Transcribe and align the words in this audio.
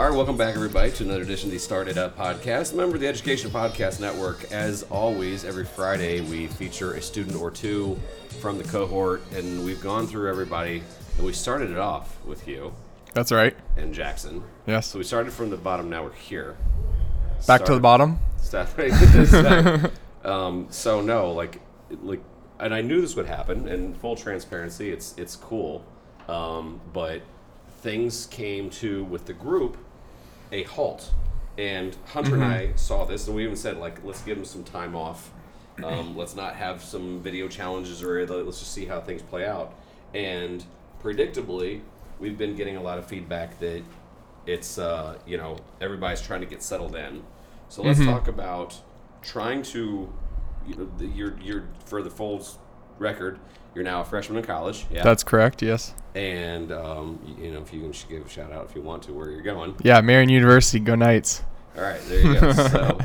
All 0.00 0.08
right, 0.08 0.16
welcome 0.16 0.38
back, 0.38 0.54
everybody, 0.54 0.90
to 0.92 1.04
another 1.04 1.20
edition 1.20 1.50
of 1.50 1.52
the 1.52 1.58
StartEdUp 1.58 2.12
podcast. 2.12 2.72
Member 2.72 2.94
of 2.94 3.02
the 3.02 3.06
Education 3.06 3.50
Podcast 3.50 4.00
Network. 4.00 4.50
As 4.50 4.82
always, 4.84 5.44
every 5.44 5.66
Friday 5.66 6.22
we 6.22 6.46
feature 6.46 6.94
a 6.94 7.02
student 7.02 7.36
or 7.36 7.50
two 7.50 8.00
from 8.40 8.56
the 8.56 8.64
cohort, 8.64 9.22
and 9.34 9.62
we've 9.62 9.82
gone 9.82 10.06
through 10.06 10.30
everybody. 10.30 10.82
And 11.18 11.26
we 11.26 11.34
started 11.34 11.70
it 11.70 11.76
off 11.76 12.16
with 12.24 12.48
you 12.48 12.72
That's 13.12 13.30
right. 13.30 13.54
and 13.76 13.92
Jackson. 13.92 14.42
Yes. 14.66 14.86
So 14.86 14.96
we 14.96 15.04
started 15.04 15.34
from 15.34 15.50
the 15.50 15.58
bottom. 15.58 15.90
Now 15.90 16.04
we're 16.04 16.12
here. 16.14 16.56
Back 17.46 17.66
to 17.66 17.74
the 17.74 17.80
bottom. 17.80 18.20
Stop 18.38 18.70
um, 20.24 20.66
so 20.70 21.02
no, 21.02 21.30
like, 21.32 21.60
like, 22.02 22.22
and 22.58 22.72
I 22.72 22.80
knew 22.80 23.02
this 23.02 23.16
would 23.16 23.26
happen. 23.26 23.68
And 23.68 23.94
full 23.98 24.16
transparency, 24.16 24.92
it's 24.92 25.14
it's 25.18 25.36
cool, 25.36 25.84
um, 26.26 26.80
but 26.94 27.20
things 27.82 28.24
came 28.28 28.70
to 28.70 29.04
with 29.04 29.26
the 29.26 29.34
group 29.34 29.76
a 30.52 30.62
halt. 30.64 31.12
And 31.58 31.96
Hunter 32.06 32.34
and 32.34 32.44
I 32.44 32.72
saw 32.76 33.04
this, 33.04 33.26
and 33.26 33.36
we 33.36 33.44
even 33.44 33.56
said 33.56 33.76
like, 33.76 34.02
let's 34.04 34.22
give 34.22 34.38
him 34.38 34.44
some 34.44 34.64
time 34.64 34.94
off. 34.94 35.30
Um, 35.82 36.16
let's 36.16 36.34
not 36.34 36.54
have 36.56 36.82
some 36.82 37.20
video 37.20 37.48
challenges, 37.48 38.02
or 38.02 38.24
let's 38.26 38.58
just 38.58 38.72
see 38.72 38.86
how 38.86 39.00
things 39.00 39.22
play 39.22 39.46
out. 39.46 39.74
And 40.14 40.64
predictably, 41.02 41.82
we've 42.18 42.38
been 42.38 42.54
getting 42.56 42.76
a 42.76 42.82
lot 42.82 42.98
of 42.98 43.06
feedback 43.06 43.58
that 43.60 43.82
it's 44.46 44.78
uh, 44.78 45.18
you 45.26 45.36
know 45.36 45.56
everybody's 45.80 46.22
trying 46.22 46.40
to 46.40 46.46
get 46.46 46.62
settled 46.62 46.96
in. 46.96 47.22
So 47.68 47.82
let's 47.82 48.00
talk 48.04 48.26
about 48.28 48.80
trying 49.22 49.62
to 49.62 50.12
you 50.66 50.76
know 50.76 51.36
you're 51.42 51.68
for 51.84 52.02
the 52.02 52.10
Folds 52.10 52.58
record. 53.00 53.40
You're 53.74 53.82
now 53.84 54.00
a 54.02 54.04
freshman 54.04 54.38
in 54.38 54.44
college. 54.44 54.86
Yeah. 54.90 55.02
That's 55.02 55.24
correct. 55.24 55.62
Yes. 55.62 55.94
and 56.14 56.70
um, 56.72 57.18
you 57.40 57.50
know 57.52 57.60
if 57.60 57.72
you 57.72 57.80
can 57.80 57.92
give 58.08 58.26
a 58.26 58.28
shout 58.28 58.52
out 58.52 58.66
if 58.68 58.74
you 58.76 58.82
want 58.82 59.02
to 59.04 59.12
where 59.12 59.30
you're 59.30 59.42
going. 59.42 59.74
Yeah. 59.82 60.00
Marian 60.00 60.28
University. 60.28 60.78
Go 60.78 60.94
Knights. 60.94 61.42
All 61.76 61.82
right, 61.82 62.00
there 62.08 62.20
you 62.20 62.40
go. 62.40 62.52
so, 62.52 62.98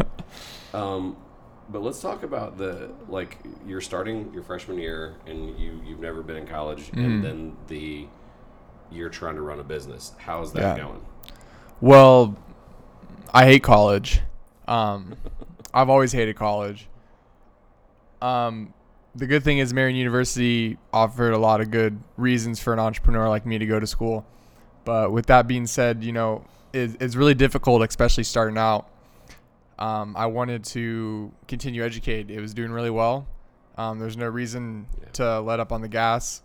um, 0.73 1.17
but 1.69 1.81
let's 1.83 2.01
talk 2.01 2.23
about 2.23 2.57
the 2.57 2.91
like 3.07 3.37
you're 3.67 3.81
starting 3.81 4.31
your 4.33 4.41
freshman 4.43 4.77
year 4.79 5.15
and 5.27 5.57
you 5.59 5.79
you've 5.85 5.99
never 5.99 6.21
been 6.23 6.37
in 6.37 6.47
college, 6.47 6.89
and 6.93 7.23
then 7.23 7.55
the 7.67 8.07
you're 8.91 9.09
trying 9.09 9.35
to 9.35 9.41
run 9.41 9.59
a 9.59 9.63
business. 9.63 10.13
How's 10.17 10.51
that 10.53 10.77
Yeah. 10.77 10.83
going? 10.83 11.05
Well, 11.81 12.35
I 13.33 13.45
hate 13.45 13.61
college. 13.63 14.21
Um, 14.67 15.15
I've 15.73 15.89
always 15.89 16.11
hated 16.11 16.35
college. 16.35 16.87
Um, 18.21 18.73
the 19.15 19.27
good 19.27 19.43
thing 19.43 19.59
is 19.59 19.73
Marian 19.73 19.95
University 19.95 20.77
offered 20.91 21.31
a 21.31 21.37
lot 21.37 21.61
of 21.61 21.71
good 21.71 21.97
reasons 22.17 22.59
for 22.59 22.73
an 22.73 22.79
entrepreneur 22.79 23.29
like 23.29 23.45
me 23.45 23.57
to 23.57 23.65
go 23.65 23.79
to 23.79 23.87
school. 23.87 24.25
But 24.83 25.11
with 25.11 25.27
that 25.27 25.47
being 25.47 25.67
said, 25.67 26.03
you 26.03 26.11
know, 26.11 26.45
it, 26.73 27.01
it's 27.01 27.15
really 27.15 27.33
difficult, 27.33 27.81
especially 27.81 28.25
starting 28.25 28.57
out. 28.57 28.87
Um, 29.79 30.15
I 30.17 30.25
wanted 30.27 30.63
to 30.65 31.31
continue 31.47 31.83
Educade. 31.83 32.29
It 32.29 32.41
was 32.41 32.53
doing 32.53 32.71
really 32.71 32.89
well. 32.89 33.25
Um, 33.77 33.99
there's 33.99 34.17
no 34.17 34.27
reason 34.27 34.87
Yeah. 35.01 35.09
to 35.13 35.39
let 35.41 35.59
up 35.59 35.71
on 35.71 35.81
the 35.81 35.87
gas, 35.87 36.41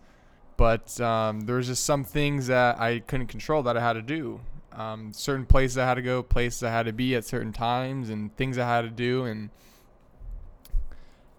but 0.57 1.01
um, 1.01 1.43
there 1.43 1.57
was 1.57 1.67
just 1.67 1.85
some 1.85 2.03
things 2.05 2.47
that 2.49 2.81
I 2.81 3.01
couldn't 3.01 3.29
control 3.29 3.63
that 3.65 3.77
I 3.77 3.81
had 3.81 3.93
to 3.95 4.03
do. 4.03 4.41
Um, 4.73 5.13
certain 5.13 5.45
places 5.47 5.79
I 5.79 5.85
had 5.85 5.95
to 5.95 6.03
go, 6.03 6.23
places 6.23 6.63
I 6.63 6.71
had 6.71 6.87
to 6.87 6.93
be 6.93 7.15
at 7.15 7.25
certain 7.25 7.53
times, 7.53 8.11
and 8.11 8.35
things 8.37 8.59
I 8.59 8.67
had 8.67 8.83
to 8.83 8.91
do, 8.91 9.25
and 9.25 9.51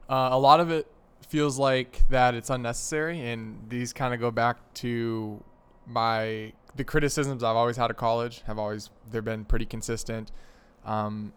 uh, 0.09 0.29
a 0.31 0.39
lot 0.39 0.59
of 0.59 0.69
it 0.69 0.87
feels 1.31 1.57
like 1.57 2.01
that 2.09 2.35
it's 2.35 2.49
unnecessary. 2.49 3.25
And 3.25 3.57
these 3.69 3.93
kind 3.93 4.13
of 4.13 4.19
go 4.19 4.31
back 4.31 4.57
to 4.75 5.41
my 5.87 6.51
the 6.75 6.83
criticisms 6.83 7.41
I've 7.41 7.55
always 7.55 7.77
had 7.77 7.89
of 7.89 7.95
college 7.95 8.41
have 8.47 8.59
always 8.59 8.89
they've 9.09 9.23
been 9.23 9.45
pretty 9.45 9.65
consistent. 9.65 10.29
Um, 10.85 11.31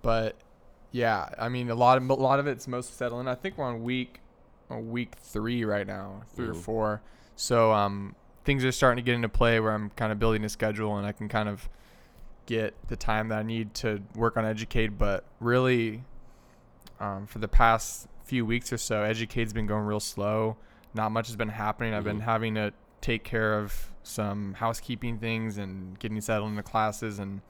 but 0.00 0.36
yeah, 0.92 1.28
I 1.38 1.48
mean 1.48 1.70
a 1.70 1.74
lot 1.74 1.98
of 1.98 2.08
a 2.08 2.14
lot 2.14 2.38
of 2.38 2.46
it's 2.46 2.68
mostly 2.68 2.94
settling. 2.94 3.26
I 3.26 3.34
think 3.34 3.58
we're 3.58 3.64
on 3.64 3.82
week 3.82 4.20
week 4.70 5.16
three 5.16 5.64
right 5.64 5.86
now, 5.86 6.22
3 6.36 6.46
or 6.48 6.54
four. 6.54 7.02
So 7.34 7.72
um, 7.72 8.14
things 8.44 8.64
are 8.64 8.70
starting 8.70 9.02
to 9.02 9.06
get 9.06 9.14
into 9.14 9.28
play 9.28 9.58
where 9.58 9.72
I'm 9.72 9.90
kind 9.90 10.12
of 10.12 10.20
building 10.20 10.44
a 10.44 10.48
schedule 10.48 10.96
and 10.98 11.06
I 11.06 11.12
can 11.12 11.28
kind 11.28 11.48
of 11.48 11.68
get 12.46 12.74
the 12.88 12.96
time 12.96 13.28
that 13.28 13.38
I 13.38 13.42
need 13.42 13.74
to 13.74 14.02
work 14.14 14.36
on 14.36 14.44
Educade. 14.44 14.98
But 14.98 15.24
really, 15.40 16.04
um, 17.00 17.26
for 17.26 17.38
the 17.38 17.48
past 17.48 18.08
few 18.28 18.44
weeks 18.46 18.72
or 18.72 18.76
so, 18.78 19.02
Educade's 19.02 19.52
been 19.52 19.66
going 19.66 19.84
real 19.84 20.00
slow. 20.00 20.56
Not 20.94 21.10
much 21.12 21.26
has 21.28 21.36
been 21.36 21.48
happening. 21.48 21.94
I've 21.94 22.04
been 22.04 22.18
Mhm. 22.20 22.24
having 22.24 22.54
to 22.56 22.72
take 23.00 23.24
care 23.24 23.58
of 23.58 23.90
some 24.02 24.54
housekeeping 24.54 25.18
things 25.18 25.56
and 25.58 25.98
getting 25.98 26.20
settled 26.20 26.50
into 26.50 26.62
classes 26.62 27.18
and 27.18 27.40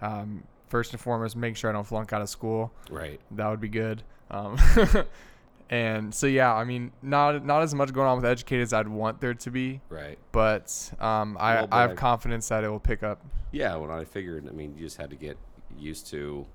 um, 0.00 0.42
first 0.66 0.92
and 0.92 1.00
foremost, 1.00 1.36
make 1.36 1.56
sure 1.56 1.70
I 1.70 1.72
don't 1.72 1.86
flunk 1.86 2.12
out 2.12 2.22
of 2.22 2.28
school. 2.28 2.72
Right. 2.90 3.20
That 3.30 3.48
would 3.48 3.60
be 3.60 3.68
good. 3.68 4.02
Um, 4.32 4.56
and 5.70 6.14
so 6.14 6.26
yeah, 6.26 6.52
I 6.54 6.64
mean, 6.64 6.92
not 7.02 7.44
not 7.44 7.62
as 7.62 7.74
much 7.74 7.92
going 7.92 8.08
on 8.08 8.16
with 8.16 8.24
Educade 8.24 8.60
as 8.62 8.72
I'd 8.72 8.88
want 8.88 9.20
there 9.20 9.34
to 9.34 9.50
be, 9.50 9.80
Right. 9.88 10.18
but 10.32 10.92
um, 10.98 11.36
I, 11.38 11.54
Well, 11.54 11.66
but 11.68 11.76
I 11.76 11.80
have 11.82 11.90
I- 11.92 11.94
confidence 11.94 12.48
that 12.48 12.64
it 12.64 12.68
will 12.68 12.80
pick 12.80 13.02
up. 13.02 13.24
Yeah, 13.52 13.76
when 13.76 13.90
I 13.90 14.04
figured, 14.04 14.48
I 14.48 14.52
mean, 14.52 14.74
you 14.76 14.84
just 14.84 14.96
had 14.96 15.10
to 15.10 15.16
get 15.16 15.36
used 15.78 16.06
to 16.08 16.46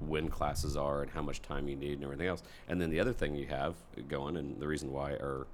when 0.00 0.28
classes 0.28 0.76
are 0.76 1.02
and 1.02 1.10
how 1.10 1.22
much 1.22 1.42
time 1.42 1.68
you 1.68 1.76
need 1.76 1.94
and 1.94 2.04
everything 2.04 2.26
else. 2.26 2.42
And 2.68 2.80
then 2.80 2.90
the 2.90 3.00
other 3.00 3.12
thing 3.12 3.34
you 3.34 3.46
have 3.46 3.74
going, 4.08 4.36
and 4.36 4.60
the 4.60 4.66
reason 4.66 4.92
why 4.92 5.12
our 5.12 5.46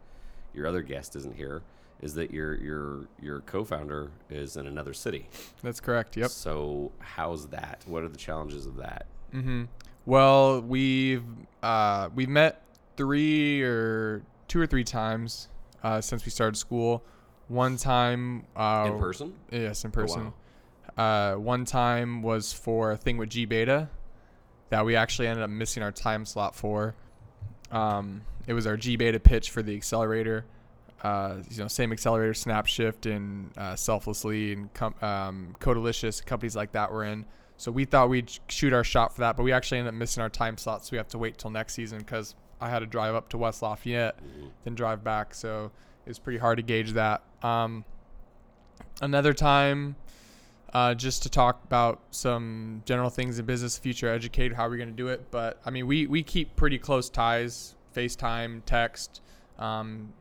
your 0.55 0.67
other 0.67 0.83
guest 0.83 1.17
isn't 1.17 1.37
here, 1.37 1.63
is 2.01 2.15
that 2.15 2.31
your 2.33 2.55
your 2.57 3.07
your 3.21 3.41
co-founder 3.41 4.11
is 4.29 4.57
in 4.57 4.67
another 4.67 4.93
city. 4.93 5.29
That's 5.63 5.81
correct. 5.81 6.17
Yep. 6.17 6.31
So 6.31 6.93
how's 6.99 7.47
that? 7.49 7.85
What 7.87 8.03
are 8.03 8.09
the 8.09 8.19
challenges 8.19 8.67
of 8.67 8.77
that? 8.77 9.07
Mm-hmm. 9.33 9.65
Well, 10.05 10.61
we've 10.61 11.25
uh, 11.63 12.11
we've 12.15 12.29
met 12.29 12.63
three 12.97 13.63
or 13.63 14.23
two 14.49 14.61
or 14.61 14.67
three 14.67 14.85
times 14.85 15.49
uh, 15.83 16.01
since 16.01 16.25
we 16.25 16.31
started 16.31 16.57
school. 16.57 17.05
One 17.49 17.77
time 17.77 18.47
uh, 18.57 18.91
in 18.93 18.99
person? 18.99 19.35
Yes, 19.51 19.85
in 19.85 19.91
Oh, 19.91 19.93
person. 19.93 20.33
Uh, 20.97 21.35
one 21.35 21.65
time 21.65 22.23
was 22.23 22.53
for 22.53 22.93
a 22.93 22.97
thing 22.97 23.17
with 23.17 23.31
gBETA 23.31 23.89
that 24.73 24.87
we 24.87 24.97
actually 24.97 25.29
ended 25.29 25.45
up 25.45 25.51
missing 25.51 25.83
our 25.83 25.93
time 25.93 26.25
slot 26.25 26.55
for. 26.57 26.95
Um, 27.71 28.23
it 28.47 28.55
was 28.55 28.67
our 28.67 28.79
gBETA 28.79 29.23
pitch 29.23 29.51
for 29.51 29.63
the 29.63 29.77
accelerator. 29.77 30.47
Uh, 31.03 31.43
you 31.51 31.59
know, 31.59 31.69
same 31.69 31.93
accelerator, 31.93 32.33
Snapshift 32.33 33.05
and 33.15 33.51
uh, 33.59 33.77
Selflessly 33.77 34.55
and 34.55 34.73
com- 34.73 34.95
um, 35.03 35.55
Codelicious, 35.61 36.25
companies 36.25 36.57
like 36.57 36.73
that 36.73 36.91
were 36.91 37.05
in. 37.05 37.27
So 37.59 37.71
we 37.71 37.85
thought 37.85 38.09
we'd 38.09 38.33
shoot 38.49 38.73
our 38.73 38.83
shot 38.83 39.15
for 39.15 39.21
that, 39.21 39.37
but 39.37 39.43
we 39.43 39.53
actually 39.53 39.77
ended 39.81 39.93
up 39.93 39.99
missing 39.99 40.23
our 40.23 40.31
time 40.31 40.57
slot, 40.57 40.87
so 40.87 40.93
we 40.93 40.97
have 40.97 41.09
to 41.09 41.19
wait 41.19 41.37
till 41.37 41.51
next 41.51 41.75
season 41.75 41.99
because 41.99 42.35
I 42.59 42.71
had 42.71 42.79
to 42.79 42.87
drive 42.87 43.15
up 43.15 43.29
to 43.29 43.37
West 43.39 43.61
Lafayette, 43.61 44.17
Mhm. 44.25 44.51
then 44.65 44.75
drive 44.75 45.05
back. 45.05 45.35
So 45.35 45.71
it's 46.07 46.19
pretty 46.19 46.39
hard 46.39 46.57
to 46.57 46.63
gauge 46.63 46.93
that. 46.93 47.23
Um, 47.43 47.85
another 49.03 49.35
time, 49.35 49.97
uh, 50.73 50.95
just 50.95 51.23
to 51.25 51.29
talk 51.29 51.63
about 51.65 52.01
some 52.11 52.83
general 52.87 53.11
things 53.11 53.39
in 53.39 53.45
business, 53.45 53.77
future 53.77 54.09
Educade, 54.09 54.53
how 54.53 54.69
we're 54.69 54.77
going 54.79 54.89
to 54.89 54.95
do 54.95 55.09
it. 55.09 55.31
But 55.31 55.61
I 55.67 55.71
mean, 55.71 55.87
we, 55.87 56.07
we 56.07 56.23
keep 56.23 56.57
pretty 56.57 56.79
close 56.79 57.11
ties, 57.11 57.75
FaceTime, 57.95 58.63
text. 58.65 59.21
Um, 59.59 60.13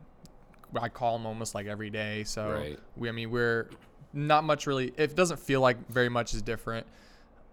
I 0.78 0.88
call 0.88 1.18
them 1.18 1.26
almost 1.26 1.54
like 1.54 1.66
every 1.66 1.90
day. 1.90 2.24
So 2.24 2.50
Right. 2.50 2.78
we, 2.96 3.08
I 3.08 3.12
mean, 3.12 3.30
we're 3.30 3.70
not 4.12 4.44
much 4.44 4.66
really, 4.66 4.92
it 4.96 5.16
doesn't 5.16 5.40
feel 5.40 5.60
like 5.60 5.88
very 5.88 6.08
much 6.08 6.34
is 6.34 6.42
different. 6.42 6.86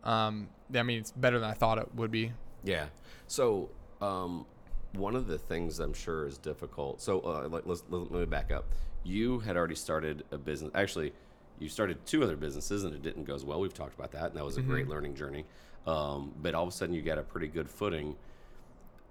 Um, 0.04 0.50
I 0.74 0.84
mean, 0.84 1.00
it's 1.00 1.12
better 1.12 1.40
than 1.40 1.50
I 1.50 1.54
thought 1.54 1.78
it 1.78 1.94
would 1.96 2.12
be. 2.12 2.32
Yeah. 2.64 2.86
So, 3.28 3.70
um, 4.02 4.46
one 4.94 5.16
of 5.16 5.28
the 5.28 5.38
things 5.38 5.80
I'm 5.80 5.94
sure 5.94 6.26
is 6.26 6.38
difficult. 6.38 7.02
So, 7.02 7.20
uh, 7.22 7.48
let, 7.50 7.68
let's, 7.68 7.84
let 7.90 8.12
me 8.12 8.26
back 8.26 8.52
up. 8.52 8.66
You 9.04 9.40
had 9.40 9.56
already 9.56 9.76
started 9.76 10.24
a 10.32 10.38
business. 10.38 10.72
Actually, 10.76 11.14
you 11.60 11.70
started 11.70 12.06
two 12.06 12.24
other 12.24 12.36
businesses 12.36 12.84
and 12.84 12.94
it 12.94 13.02
didn't 13.02 13.26
go 13.26 13.36
as 13.36 13.46
well. 13.46 13.60
We've 13.60 13.74
talked 13.74 13.94
about 13.94 14.12
that, 14.14 14.28
and 14.28 14.36
that 14.36 14.46
was 14.46 14.58
a 14.58 14.62
great 14.62 14.88
learning 14.88 15.16
journey. 15.16 15.46
Um, 15.86 16.34
but 16.42 16.56
all 16.56 16.64
of 16.64 16.70
a 16.70 16.72
sudden, 16.72 16.96
you 16.96 17.02
got 17.02 17.18
a 17.18 17.24
pretty 17.24 17.48
good 17.48 17.70
footing. 17.70 18.16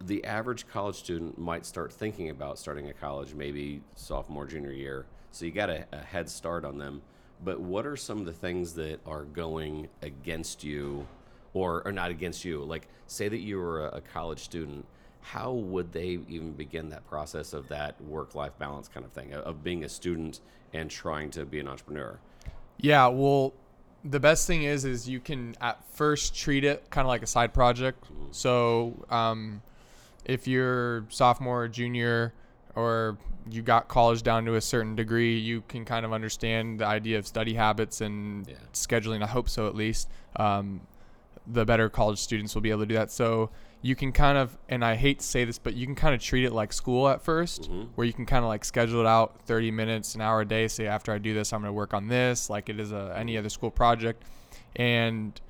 The 0.00 0.24
average 0.24 0.68
college 0.68 0.96
student 0.96 1.38
might 1.38 1.66
start 1.66 1.92
thinking 1.92 2.30
about 2.30 2.58
starting 2.58 2.88
a 2.88 2.92
college 2.92 3.34
maybe 3.34 3.82
sophomore, 3.96 4.46
junior 4.46 4.72
year. 4.72 5.06
So, 5.30 5.44
you 5.44 5.50
got 5.50 5.70
a, 5.70 5.86
a 5.92 5.98
head 5.98 6.28
start 6.28 6.64
on 6.64 6.78
them. 6.78 7.02
But 7.44 7.60
what 7.60 7.86
are 7.86 7.96
some 7.96 8.18
of 8.18 8.26
the 8.26 8.32
things 8.32 8.74
that 8.74 9.00
are 9.06 9.24
going 9.24 9.88
against 10.02 10.64
you 10.64 11.06
or, 11.54 11.82
or 11.84 11.92
not 11.92 12.10
against 12.10 12.44
you. 12.44 12.62
Like, 12.64 12.88
say 13.06 13.28
that 13.28 13.38
you 13.38 13.58
were 13.58 13.86
a, 13.86 13.96
a 13.96 14.00
college 14.00 14.40
student, 14.40 14.86
how 15.20 15.52
would 15.52 15.92
they 15.92 16.18
even 16.28 16.52
begin 16.52 16.90
that 16.90 17.06
process 17.06 17.52
of 17.52 17.68
that 17.68 18.00
work 18.02 18.34
life 18.34 18.52
balance 18.58 18.88
kind 18.88 19.04
of 19.04 19.12
thing, 19.12 19.32
of, 19.34 19.42
of 19.44 19.64
being 19.64 19.84
a 19.84 19.88
student 19.88 20.40
and 20.72 20.90
trying 20.90 21.30
to 21.30 21.44
be 21.44 21.58
an 21.60 21.68
entrepreneur? 21.68 22.18
Yeah, 22.78 23.08
well, 23.08 23.54
the 24.04 24.20
best 24.20 24.46
thing 24.46 24.62
is 24.62 24.84
is 24.84 25.08
you 25.08 25.20
can 25.20 25.54
at 25.60 25.82
first 25.92 26.34
treat 26.34 26.64
it 26.64 26.88
kind 26.90 27.04
of 27.04 27.08
like 27.08 27.22
a 27.22 27.26
side 27.26 27.52
project. 27.52 28.04
So, 28.30 29.04
um, 29.10 29.62
if 30.25 30.46
you're 30.46 31.06
sophomore 31.08 31.64
or 31.64 31.69
junior, 31.69 32.32
or 32.75 33.19
you 33.50 33.62
got 33.62 33.88
college 33.88 34.22
down 34.22 34.44
to 34.44 34.54
a 34.54 34.60
certain 34.60 34.94
degree, 34.94 35.38
you 35.38 35.62
can 35.69 35.84
kind 35.84 36.04
of 36.04 36.12
understand 36.12 36.80
the 36.80 36.86
idea 36.86 37.19
of 37.19 37.26
study 37.26 37.54
habits 37.54 38.00
and 38.00 38.46
Yeah. 38.46 38.54
scheduling. 38.72 39.22
I 39.22 39.26
hope 39.26 39.48
so, 39.48 39.66
at 39.66 39.74
least. 39.74 40.08
Um, 40.36 40.82
the 41.46 41.64
better 41.64 41.88
college 41.88 42.19
students 42.19 42.54
will 42.54 42.62
be 42.62 42.70
able 42.70 42.81
to 42.82 42.86
do 42.86 42.94
that. 42.94 43.10
So 43.10 43.50
you 43.80 43.94
can 43.94 44.10
kind 44.12 44.36
of, 44.36 44.58
and 44.69 44.84
I 44.84 44.96
hate 44.96 45.20
to 45.20 45.25
say 45.25 45.44
this, 45.44 45.58
but 45.58 45.75
you 45.75 45.86
can 45.86 45.94
kind 45.94 46.14
of 46.14 46.20
treat 46.20 46.44
it 46.44 46.52
like 46.52 46.72
school 46.72 47.08
at 47.08 47.22
1st 47.25 47.70
Mhm. 47.70 47.88
where 47.94 48.06
you 48.06 48.12
can 48.12 48.26
kind 48.26 48.44
of 48.44 48.48
like 48.48 48.64
schedule 48.64 49.00
it 49.00 49.06
out 49.06 49.40
30 49.46 49.70
minutes, 49.70 50.14
an 50.14 50.20
hour 50.20 50.40
a 50.40 50.44
day. 50.44 50.66
Say 50.69 50.86
after 50.86 51.12
I 51.12 51.19
do 51.19 51.32
this, 51.32 51.52
I'm 51.52 51.60
going 51.60 51.69
to 51.70 51.72
work 51.72 51.94
on 51.94 52.08
this, 52.08 52.50
like 52.50 52.69
it 52.69 52.80
is 52.80 52.90
a 52.92 53.14
any 53.16 53.36
other 53.38 53.48
school 53.48 53.70
project. 53.70 54.25
And 54.76 55.40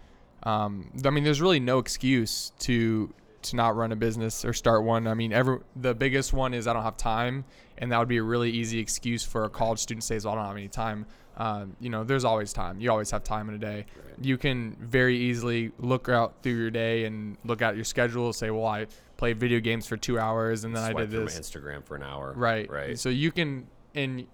um, 0.44 0.90
I 1.04 1.10
mean, 1.10 1.24
there's 1.24 1.40
really 1.40 1.58
no 1.60 1.78
excuse 1.78 2.52
to 2.60 3.12
to 3.50 3.56
not 3.56 3.76
run 3.76 3.92
a 3.92 3.96
business 3.96 4.44
or 4.44 4.52
start 4.52 4.84
one. 4.84 5.06
I 5.06 5.14
mean, 5.14 5.32
every 5.32 5.58
the 5.76 5.94
biggest 5.94 6.32
one 6.32 6.54
is 6.54 6.66
I 6.66 6.72
don't 6.72 6.82
have 6.82 6.96
time, 6.96 7.44
and 7.78 7.92
that 7.92 7.98
would 7.98 8.08
be 8.08 8.18
a 8.18 8.22
really 8.22 8.50
easy 8.50 8.78
excuse 8.78 9.24
for 9.24 9.44
a 9.44 9.50
college 9.50 9.78
student 9.78 10.02
to 10.02 10.06
say, 10.06 10.26
"Well, 10.26 10.34
I 10.34 10.36
don't 10.36 10.46
have 10.46 10.56
any 10.56 10.68
time." 10.68 11.06
Um, 11.36 11.76
you 11.78 11.88
know, 11.88 12.02
there's 12.02 12.24
always 12.24 12.52
time. 12.52 12.80
You 12.80 12.90
always 12.90 13.10
have 13.12 13.22
time 13.22 13.48
in 13.48 13.54
a 13.54 13.58
day. 13.58 13.86
Right. 13.96 14.14
You 14.20 14.36
can 14.36 14.76
very 14.80 15.16
easily 15.16 15.70
look 15.78 16.08
out 16.08 16.42
through 16.42 16.56
your 16.56 16.70
day 16.70 17.04
and 17.04 17.36
look 17.44 17.62
at 17.62 17.76
your 17.76 17.84
schedule. 17.84 18.32
Say, 18.32 18.50
"Well, 18.50 18.66
I 18.66 18.86
played 19.16 19.38
video 19.38 19.60
games 19.60 19.86
for 19.86 19.96
two 19.96 20.18
hours, 20.18 20.64
and 20.64 20.74
then 20.74 20.82
I 20.82 20.92
did 20.92 21.10
this." 21.10 21.38
Instagram 21.38 21.84
for 21.84 21.96
an 21.96 22.02
hour. 22.02 22.32
Right. 22.36 22.70
Right. 22.70 22.98
So 22.98 23.08
you 23.08 23.30
can 23.30 23.68
in 23.94 24.26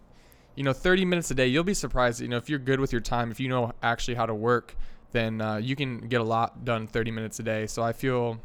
you 0.55 0.63
know 0.63 0.73
30 0.73 1.05
minutes 1.05 1.31
a 1.31 1.35
day, 1.35 1.47
you'll 1.47 1.65
be 1.65 1.75
surprised. 1.75 2.21
You 2.21 2.29
know, 2.29 2.37
if 2.37 2.49
you're 2.49 2.59
good 2.59 2.81
with 2.81 2.93
your 2.93 3.01
time, 3.01 3.31
if 3.31 3.41
you 3.41 3.49
know 3.49 3.73
actually 3.83 4.15
how 4.15 4.27
to 4.27 4.35
work, 4.35 4.77
then 5.15 5.41
uh, 5.41 5.57
you 5.57 5.77
can 5.77 6.09
get 6.09 6.21
a 6.21 6.25
lot 6.25 6.65
done 6.65 6.83
in 6.83 6.87
30 6.89 7.11
minutes 7.13 7.39
a 7.39 7.43
day. 7.43 7.67
So 7.67 7.83
I 7.83 7.93
feel, 7.93 8.41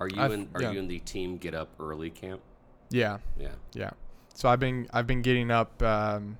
Are 0.00 0.08
you 0.08 0.20
I've- 0.20 0.34
in? 0.34 0.48
Are 0.54 0.62
yeah. 0.62 0.70
you 0.72 0.78
in 0.78 0.88
the 0.88 0.98
team 1.00 1.36
get 1.38 1.54
up 1.54 1.68
early 1.80 2.10
camp? 2.10 2.40
yeah, 2.90 3.18
Yeah. 3.38 3.48
yeah. 3.72 3.90
So 4.34 4.48
I've 4.48 4.60
been 4.60 4.86
I've 4.92 5.06
been 5.06 5.22
getting 5.22 5.50
up. 5.50 5.82
Um, 5.82 6.38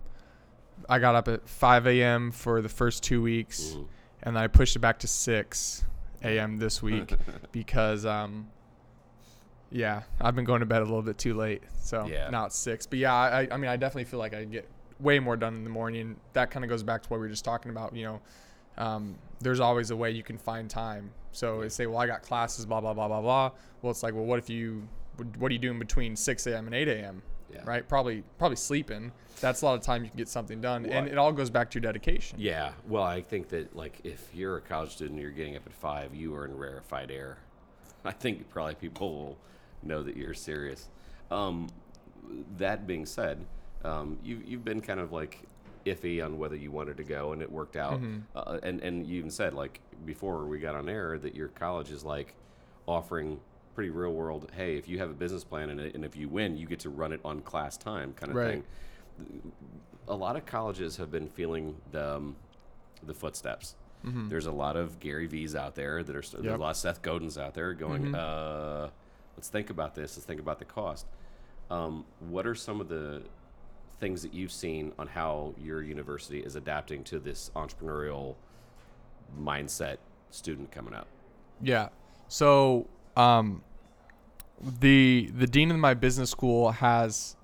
I 0.88 0.98
got 0.98 1.14
up 1.14 1.26
at 1.28 1.48
5 1.48 1.86
a.m. 1.86 2.30
for 2.30 2.60
the 2.60 2.68
first 2.68 3.02
two 3.02 3.22
weeks, 3.22 3.72
Mhm. 3.74 3.86
and 4.22 4.36
then 4.36 4.42
I 4.42 4.46
pushed 4.46 4.76
it 4.76 4.80
back 4.80 4.98
to 5.00 5.08
6 5.08 5.84
a.m. 6.22 6.58
this 6.58 6.82
week 6.82 7.14
because 7.52 8.04
um, 8.04 8.48
yeah, 9.70 10.02
I've 10.20 10.36
been 10.36 10.44
going 10.44 10.60
to 10.60 10.66
bed 10.66 10.82
a 10.82 10.84
little 10.84 11.02
bit 11.02 11.18
too 11.18 11.34
late. 11.34 11.62
So 11.80 12.06
Yeah. 12.06 12.28
now 12.30 12.44
it's 12.46 12.56
six. 12.56 12.86
But 12.86 12.98
yeah, 12.98 13.14
I, 13.14 13.48
I 13.50 13.56
mean, 13.56 13.70
I 13.70 13.76
definitely 13.76 14.04
feel 14.04 14.18
like 14.20 14.34
I 14.34 14.44
get 14.44 14.68
way 15.00 15.18
more 15.18 15.36
done 15.36 15.54
in 15.56 15.64
the 15.64 15.70
morning. 15.70 16.16
That 16.34 16.50
kind 16.50 16.64
of 16.64 16.68
goes 16.68 16.82
back 16.82 17.02
to 17.02 17.08
what 17.08 17.16
we 17.18 17.22
were 17.26 17.30
just 17.30 17.44
talking 17.44 17.70
about. 17.70 17.94
You 17.96 18.04
know, 18.04 18.20
um, 18.78 19.16
there's 19.40 19.60
always 19.60 19.90
a 19.90 19.96
way 19.96 20.10
you 20.10 20.22
can 20.22 20.38
find 20.38 20.68
time. 20.68 21.10
So 21.32 21.60
they 21.60 21.68
say, 21.68 21.86
well, 21.86 21.98
I 21.98 22.06
got 22.06 22.22
classes, 22.22 22.64
blah 22.64 22.80
blah 22.80 22.94
blah 22.94 23.08
blah 23.08 23.20
blah. 23.20 23.50
Well, 23.82 23.90
it's 23.90 24.02
like, 24.02 24.14
well, 24.14 24.24
what 24.24 24.38
if 24.38 24.48
you, 24.48 24.88
what 25.38 25.50
are 25.50 25.52
you 25.52 25.58
doing 25.58 25.78
between 25.78 26.16
6 26.16 26.46
a.m. 26.46 26.66
and 26.66 26.74
8 26.74 26.88
a.m. 26.88 27.22
Yeah. 27.52 27.60
Right? 27.64 27.86
Probably 27.86 28.24
probably 28.38 28.56
sleeping. 28.56 29.12
That's 29.40 29.62
a 29.62 29.66
lot 29.66 29.74
of 29.74 29.82
time 29.82 30.02
you 30.02 30.10
can 30.10 30.16
get 30.18 30.28
something 30.28 30.60
done, 30.60 30.86
and 30.86 31.06
it 31.06 31.18
all 31.18 31.32
goes 31.32 31.50
back 31.50 31.70
to 31.70 31.74
your 31.76 31.82
dedication. 31.82 32.38
Yeah. 32.40 32.72
Well, 32.88 33.02
I 33.02 33.20
think 33.20 33.48
that 33.50 33.76
like 33.76 34.00
if 34.02 34.34
you're 34.34 34.56
a 34.56 34.60
college 34.60 34.92
student, 34.92 35.12
and 35.12 35.22
you're 35.22 35.30
getting 35.30 35.56
up 35.56 35.66
at 35.66 35.74
five, 35.74 36.14
you 36.14 36.34
are 36.34 36.44
in 36.44 36.56
rarefied 36.56 37.10
air. 37.10 37.38
I 38.04 38.12
think 38.12 38.48
probably 38.50 38.74
people 38.74 39.14
will 39.14 39.38
know 39.82 40.02
that 40.02 40.16
you're 40.16 40.34
serious. 40.34 40.88
Um, 41.30 41.68
that 42.56 42.86
being 42.86 43.06
said, 43.06 43.44
um, 43.84 44.18
you 44.24 44.42
you've 44.44 44.64
been 44.64 44.80
kind 44.80 45.00
of 45.00 45.12
like 45.12 45.42
iffy 45.86 46.24
on 46.24 46.38
whether 46.38 46.54
you 46.56 46.70
wanted 46.70 46.96
to 46.98 47.04
go, 47.04 47.32
and 47.32 47.40
it 47.42 47.50
worked 47.50 47.76
out. 47.76 47.94
Mm-hmm. 47.94 48.18
Uh, 48.34 48.58
and 48.62 48.80
and 48.82 49.06
you 49.06 49.18
even 49.18 49.30
said 49.30 49.54
like 49.54 49.80
before 50.04 50.44
we 50.44 50.58
got 50.58 50.74
on 50.74 50.88
air 50.88 51.18
that 51.18 51.34
your 51.34 51.48
college 51.48 51.90
is 51.90 52.04
like 52.04 52.34
offering 52.86 53.40
pretty 53.74 53.90
real 53.90 54.12
world. 54.12 54.50
Hey, 54.56 54.76
if 54.76 54.88
you 54.88 54.98
have 54.98 55.10
a 55.10 55.14
business 55.14 55.44
plan 55.44 55.70
and, 55.70 55.80
and 55.80 56.04
if 56.04 56.16
you 56.16 56.28
win, 56.28 56.56
you 56.56 56.66
get 56.66 56.80
to 56.80 56.90
run 56.90 57.12
it 57.12 57.20
on 57.24 57.40
class 57.40 57.76
time, 57.76 58.12
kind 58.14 58.30
of 58.30 58.36
Right. 58.36 58.50
thing 58.50 58.64
a 60.08 60.14
lot 60.14 60.36
of 60.36 60.46
colleges 60.46 60.98
have 60.98 61.10
been 61.10 61.28
feeling 61.28 61.74
the, 61.90 62.16
um, 62.16 62.36
the 63.02 63.14
footsteps. 63.14 63.74
There's 64.28 64.46
a 64.46 64.52
lot 64.52 64.76
of 64.76 65.00
Gary 65.00 65.26
V's 65.26 65.56
out 65.56 65.74
there 65.74 66.04
that 66.04 66.14
are 66.14 66.20
there's 66.20 66.32
a 66.34 66.36
Mm-hmm. 66.36 66.44
Yep. 66.44 66.52
Mm-hmm. 66.52 66.62
lot 66.62 66.70
of 66.70 66.76
Seth 66.76 67.02
Godins 67.02 67.36
out 67.42 67.54
there 67.54 67.74
going. 67.74 68.14
Uh, 68.14 68.88
let's 69.36 69.48
think 69.48 69.68
about 69.70 69.96
this. 69.96 70.16
Let's 70.16 70.24
think 70.24 70.38
about 70.38 70.60
the 70.60 70.64
cost. 70.64 71.06
Um, 71.70 72.04
what 72.20 72.46
are 72.46 72.54
some 72.54 72.80
of 72.80 72.86
the 72.88 73.22
things 73.98 74.22
that 74.22 74.34
you've 74.34 74.52
seen 74.52 74.92
on 74.98 75.06
how 75.06 75.54
your 75.58 75.82
university 75.82 76.40
is 76.40 76.56
adapting 76.56 77.04
to 77.04 77.18
this 77.18 77.50
entrepreneurial 77.56 78.34
mindset 79.38 79.96
student 80.30 80.70
coming 80.70 80.94
up? 80.94 81.06
Yeah. 81.62 81.88
So 82.28 82.88
um, 83.16 83.62
the 84.80 85.30
the 85.34 85.46
dean 85.46 85.70
of 85.70 85.78
my 85.78 85.94
business 85.94 86.30
school 86.30 86.70
has 86.70 87.36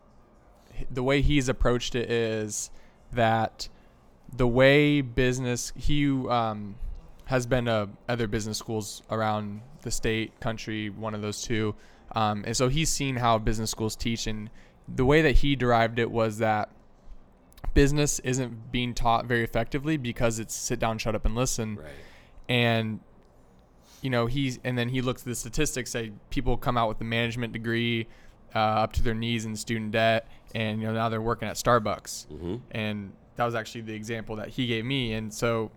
the 0.90 1.02
way 1.02 1.20
he's 1.20 1.48
approached 1.48 1.94
it 1.94 2.10
is 2.10 2.70
that 3.12 3.68
the 4.34 4.48
way 4.48 5.00
business 5.00 5.72
he 5.76 6.08
um, 6.28 6.76
has 7.26 7.46
been 7.46 7.66
to 7.66 7.88
other 8.08 8.26
business 8.26 8.58
schools 8.58 9.02
around 9.10 9.60
the 9.82 9.90
state, 9.90 10.38
country, 10.40 10.90
one 10.90 11.14
of 11.14 11.22
those 11.22 11.42
two, 11.42 11.74
um, 12.12 12.44
and 12.46 12.56
so 12.56 12.68
he's 12.68 12.88
seen 12.88 13.16
how 13.16 13.38
business 13.38 13.70
schools 13.70 13.96
teach, 13.96 14.26
and 14.26 14.48
the 14.88 15.04
way 15.04 15.22
that 15.22 15.36
he 15.36 15.56
derived 15.56 15.98
it 15.98 16.10
was 16.10 16.38
that 16.38 16.70
business 17.74 18.18
isn't 18.20 18.70
being 18.72 18.94
taught 18.94 19.26
very 19.26 19.44
effectively 19.44 19.96
because 19.96 20.38
it's 20.38 20.54
sit 20.54 20.78
down, 20.78 20.98
shut 20.98 21.14
up, 21.14 21.24
and 21.24 21.34
listen 21.34 21.76
Right. 21.76 21.88
and 22.48 23.00
you 24.02 24.10
know 24.10 24.26
he's 24.26 24.58
and 24.64 24.76
then 24.76 24.88
he 24.88 25.00
looks 25.00 25.22
at 25.22 25.26
the 25.28 25.34
statistics 25.34 25.90
say 25.90 26.10
people 26.30 26.56
come 26.56 26.76
out 26.76 26.88
with 26.88 27.00
a 27.00 27.04
management 27.04 27.52
degree 27.52 28.08
uh, 28.54 28.58
up 28.58 28.92
to 28.94 29.02
their 29.02 29.14
knees 29.14 29.44
in 29.44 29.54
student 29.56 29.92
debt 29.92 30.26
and 30.54 30.80
you 30.80 30.86
know 30.88 30.92
now 30.92 31.08
they're 31.08 31.22
working 31.22 31.46
at 31.48 31.54
starbucks 31.54 32.26
Mm-hmm. 32.26 32.56
and 32.72 33.12
that 33.36 33.44
was 33.46 33.54
actually 33.54 33.82
the 33.82 33.94
example 33.94 34.36
that 34.36 34.48
he 34.48 34.66
gave 34.66 34.84
me 34.84 35.12
and 35.14 35.32
so 35.32 35.70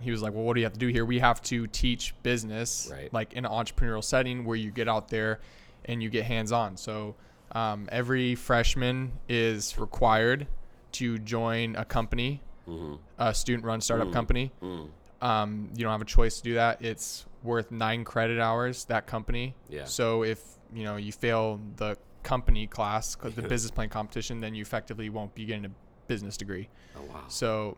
he 0.00 0.10
was 0.12 0.22
like 0.22 0.32
well 0.32 0.44
what 0.44 0.54
do 0.54 0.60
you 0.60 0.64
have 0.64 0.72
to 0.72 0.78
do 0.78 0.86
here 0.86 1.04
we 1.04 1.18
have 1.18 1.42
to 1.42 1.66
teach 1.66 2.14
business 2.22 2.88
Right. 2.90 3.12
like 3.12 3.32
in 3.34 3.44
an 3.44 3.50
entrepreneurial 3.50 4.02
setting 4.04 4.44
where 4.44 4.56
you 4.56 4.70
get 4.70 4.88
out 4.88 5.08
there 5.08 5.40
and 5.86 6.00
you 6.02 6.08
get 6.08 6.24
hands 6.24 6.52
on 6.52 6.76
so 6.76 7.16
um, 7.52 7.88
every 7.90 8.34
freshman 8.34 9.12
is 9.28 9.78
required 9.78 10.46
to 10.92 11.18
join 11.18 11.76
a 11.76 11.84
company 11.84 12.42
Mm-hmm. 12.68 12.94
a 13.18 13.34
student 13.34 13.64
run 13.64 13.80
startup 13.80 14.08
Mm. 14.08 14.12
company 14.12 14.52
Mm. 14.62 14.88
um, 15.22 15.70
you 15.74 15.82
don't 15.82 15.90
have 15.92 16.02
a 16.02 16.04
choice 16.04 16.36
to 16.36 16.42
do 16.44 16.54
that. 16.54 16.80
It's 16.80 17.26
worth 17.42 17.70
nine 17.72 18.04
credit 18.04 18.38
hours 18.38 18.84
that 18.84 19.06
company. 19.06 19.54
Yeah. 19.68 19.86
So 19.86 20.22
if 20.22 20.40
you 20.72 20.84
know 20.84 20.96
you 20.96 21.10
fail 21.10 21.58
the 21.76 21.96
company 22.22 22.66
class, 22.68 23.16
the 23.16 23.42
business 23.54 23.70
plan 23.72 23.88
competition, 23.88 24.40
then 24.40 24.54
you 24.54 24.62
effectively 24.62 25.08
won't 25.10 25.34
be 25.34 25.46
getting 25.46 25.64
a 25.64 25.70
business 26.06 26.36
degree. 26.36 26.68
Oh 26.96 27.02
wow. 27.12 27.24
So 27.28 27.76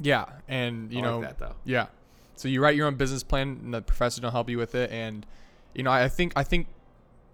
yeah, 0.00 0.26
and 0.48 0.92
you 0.92 0.98
I 0.98 1.02
know 1.02 1.18
like 1.18 1.28
that 1.30 1.38
though. 1.38 1.54
yeah. 1.64 1.86
So 2.36 2.48
you 2.48 2.60
write 2.60 2.76
your 2.76 2.86
own 2.86 2.96
business 2.96 3.22
plan, 3.22 3.60
and 3.64 3.72
the 3.74 3.80
professors 3.82 4.20
don't 4.20 4.32
help 4.32 4.48
you 4.50 4.58
with 4.58 4.74
it. 4.74 4.90
And 4.90 5.24
you 5.74 5.82
know, 5.82 5.90
I 5.90 6.08
think 6.08 6.32
I 6.36 6.42
think 6.44 6.66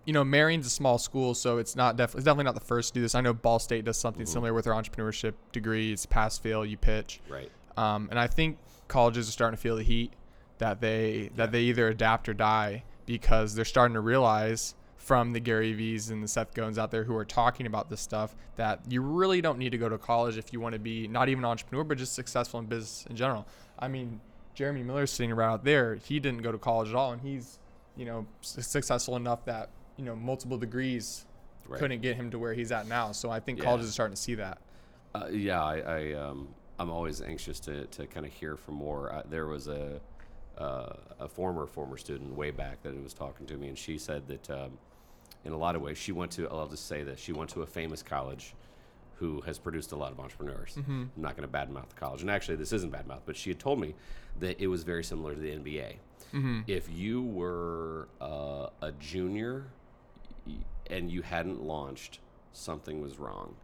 you 0.04 0.12
know 0.12 0.24
Marian's 0.24 0.66
a 0.66 0.70
small 0.70 0.98
school, 0.98 1.34
so 1.34 1.58
it's 1.58 1.76
not 1.76 1.96
def- 1.96 2.14
it's 2.14 2.24
definitely 2.24 2.44
not 2.44 2.54
the 2.54 2.60
first 2.60 2.94
to 2.94 2.94
do 2.94 3.02
this. 3.02 3.14
I 3.14 3.20
know 3.20 3.32
Ball 3.34 3.58
State 3.58 3.84
does 3.84 3.96
something 3.98 4.24
Mhm. 4.24 4.28
similar 4.28 4.54
with 4.54 4.64
their 4.64 4.74
entrepreneurship 4.74 5.34
degree. 5.52 5.92
It's 5.92 6.06
pass 6.06 6.38
fail, 6.38 6.64
you 6.64 6.76
pitch. 6.76 7.20
Right. 7.28 7.50
Um, 7.76 8.08
and 8.10 8.18
I 8.18 8.26
think 8.26 8.58
colleges 8.88 9.28
are 9.28 9.32
starting 9.32 9.56
to 9.56 9.60
feel 9.62 9.76
the 9.76 9.82
heat 9.82 10.12
that 10.58 10.80
they 10.80 11.30
that 11.36 11.52
they 11.52 11.62
either 11.62 11.88
adapt 11.88 12.28
or 12.28 12.34
die 12.34 12.84
because 13.06 13.54
they're 13.54 13.64
starting 13.64 13.94
to 13.94 14.00
realize 14.00 14.74
from 14.96 15.32
the 15.32 15.40
Gary 15.40 15.72
V's 15.72 16.10
and 16.10 16.22
the 16.22 16.28
Seth 16.28 16.54
Godins 16.54 16.76
out 16.78 16.90
there 16.90 17.04
who 17.04 17.16
are 17.16 17.24
talking 17.24 17.66
about 17.66 17.88
this 17.90 18.00
stuff 18.00 18.34
that 18.56 18.80
you 18.88 19.00
really 19.00 19.40
don't 19.40 19.58
need 19.58 19.70
to 19.70 19.78
go 19.78 19.88
to 19.88 19.96
college 19.98 20.36
if 20.36 20.52
you 20.52 20.60
want 20.60 20.74
to 20.74 20.78
be 20.78 21.08
not 21.08 21.28
even 21.28 21.44
an 21.44 21.50
entrepreneur 21.50 21.84
but 21.84 21.98
just 21.98 22.12
successful 22.14 22.60
in 22.60 22.66
business 22.66 23.06
in 23.08 23.16
general. 23.16 23.46
I 23.78 23.88
mean, 23.88 24.20
Jeremy 24.54 24.82
Miller's 24.82 25.10
sitting 25.10 25.32
right 25.34 25.48
out 25.50 25.64
there. 25.64 25.94
He 25.96 26.20
didn't 26.20 26.42
go 26.42 26.52
to 26.52 26.58
college 26.58 26.90
at 26.90 26.94
all, 26.94 27.12
and 27.12 27.22
he's 27.22 27.58
you 27.96 28.04
know 28.04 28.26
su- 28.40 28.60
successful 28.62 29.16
enough 29.16 29.44
that 29.46 29.70
you 30.00 30.06
know 30.06 30.16
multiple 30.16 30.56
degrees 30.56 31.26
Right. 31.68 31.78
couldn't 31.78 32.00
get 32.00 32.16
him 32.16 32.30
to 32.32 32.38
where 32.38 32.54
he's 32.54 32.72
at 32.72 32.88
now. 32.88 33.12
So 33.12 33.30
I 33.30 33.38
think 33.38 33.58
Yeah. 33.58 33.64
colleges 33.66 33.90
are 33.90 33.92
starting 33.92 34.14
to 34.16 34.20
see 34.20 34.34
that. 34.36 34.58
Uh, 35.14 35.26
yeah, 35.30 35.62
I, 35.62 35.76
I 35.78 36.12
um, 36.14 36.48
I'm 36.80 36.90
always 36.90 37.20
anxious 37.20 37.60
to, 37.60 37.86
to 37.86 38.06
kind 38.06 38.24
of 38.26 38.32
hear 38.32 38.56
from 38.56 38.74
more. 38.76 39.12
Uh, 39.12 39.22
there 39.28 39.46
was 39.46 39.68
a 39.68 40.00
uh, 40.58 40.94
a 41.20 41.28
former 41.28 41.66
former 41.66 41.96
student 41.98 42.34
way 42.34 42.50
back 42.50 42.82
that 42.82 43.00
was 43.04 43.12
talking 43.14 43.46
to 43.46 43.56
me, 43.56 43.68
and 43.68 43.78
she 43.78 43.98
said 43.98 44.26
that 44.28 44.50
um, 44.50 44.78
in 45.44 45.52
a 45.52 45.56
lot 45.56 45.76
of 45.76 45.82
ways 45.82 45.96
she 45.98 46.12
went 46.12 46.32
to. 46.32 46.48
I'll 46.48 46.66
just 46.66 46.86
say 46.88 47.02
this: 47.04 47.20
she 47.20 47.32
went 47.32 47.50
to 47.50 47.62
a 47.62 47.66
famous 47.66 48.02
college 48.02 48.54
who 49.16 49.42
has 49.42 49.58
produced 49.58 49.92
a 49.92 49.96
lot 49.96 50.10
of 50.12 50.18
entrepreneurs. 50.18 50.76
I'm 50.78 51.10
not 51.14 51.36
going 51.36 51.46
to 51.48 51.54
badmouth 51.56 51.90
the 51.90 51.94
college, 51.96 52.22
and 52.22 52.30
actually 52.30 52.56
this 52.56 52.72
isn't 52.72 52.90
badmouth, 52.90 53.20
but 53.26 53.36
she 53.36 53.50
had 53.50 53.58
told 53.60 53.78
me 53.78 53.94
that 54.40 54.58
it 54.60 54.66
was 54.66 54.82
very 54.82 55.04
similar 55.04 55.34
to 55.34 55.40
the 55.40 55.50
NBA. 55.50 55.96
If 56.66 56.88
you 56.90 57.22
were 57.22 58.08
uh, 58.20 58.68
a 58.82 58.92
junior 58.98 59.66
and 60.88 61.10
you 61.10 61.22
hadn't 61.22 61.62
launched, 61.62 62.18
something 62.52 63.00
was 63.00 63.18
wrong. 63.18 63.54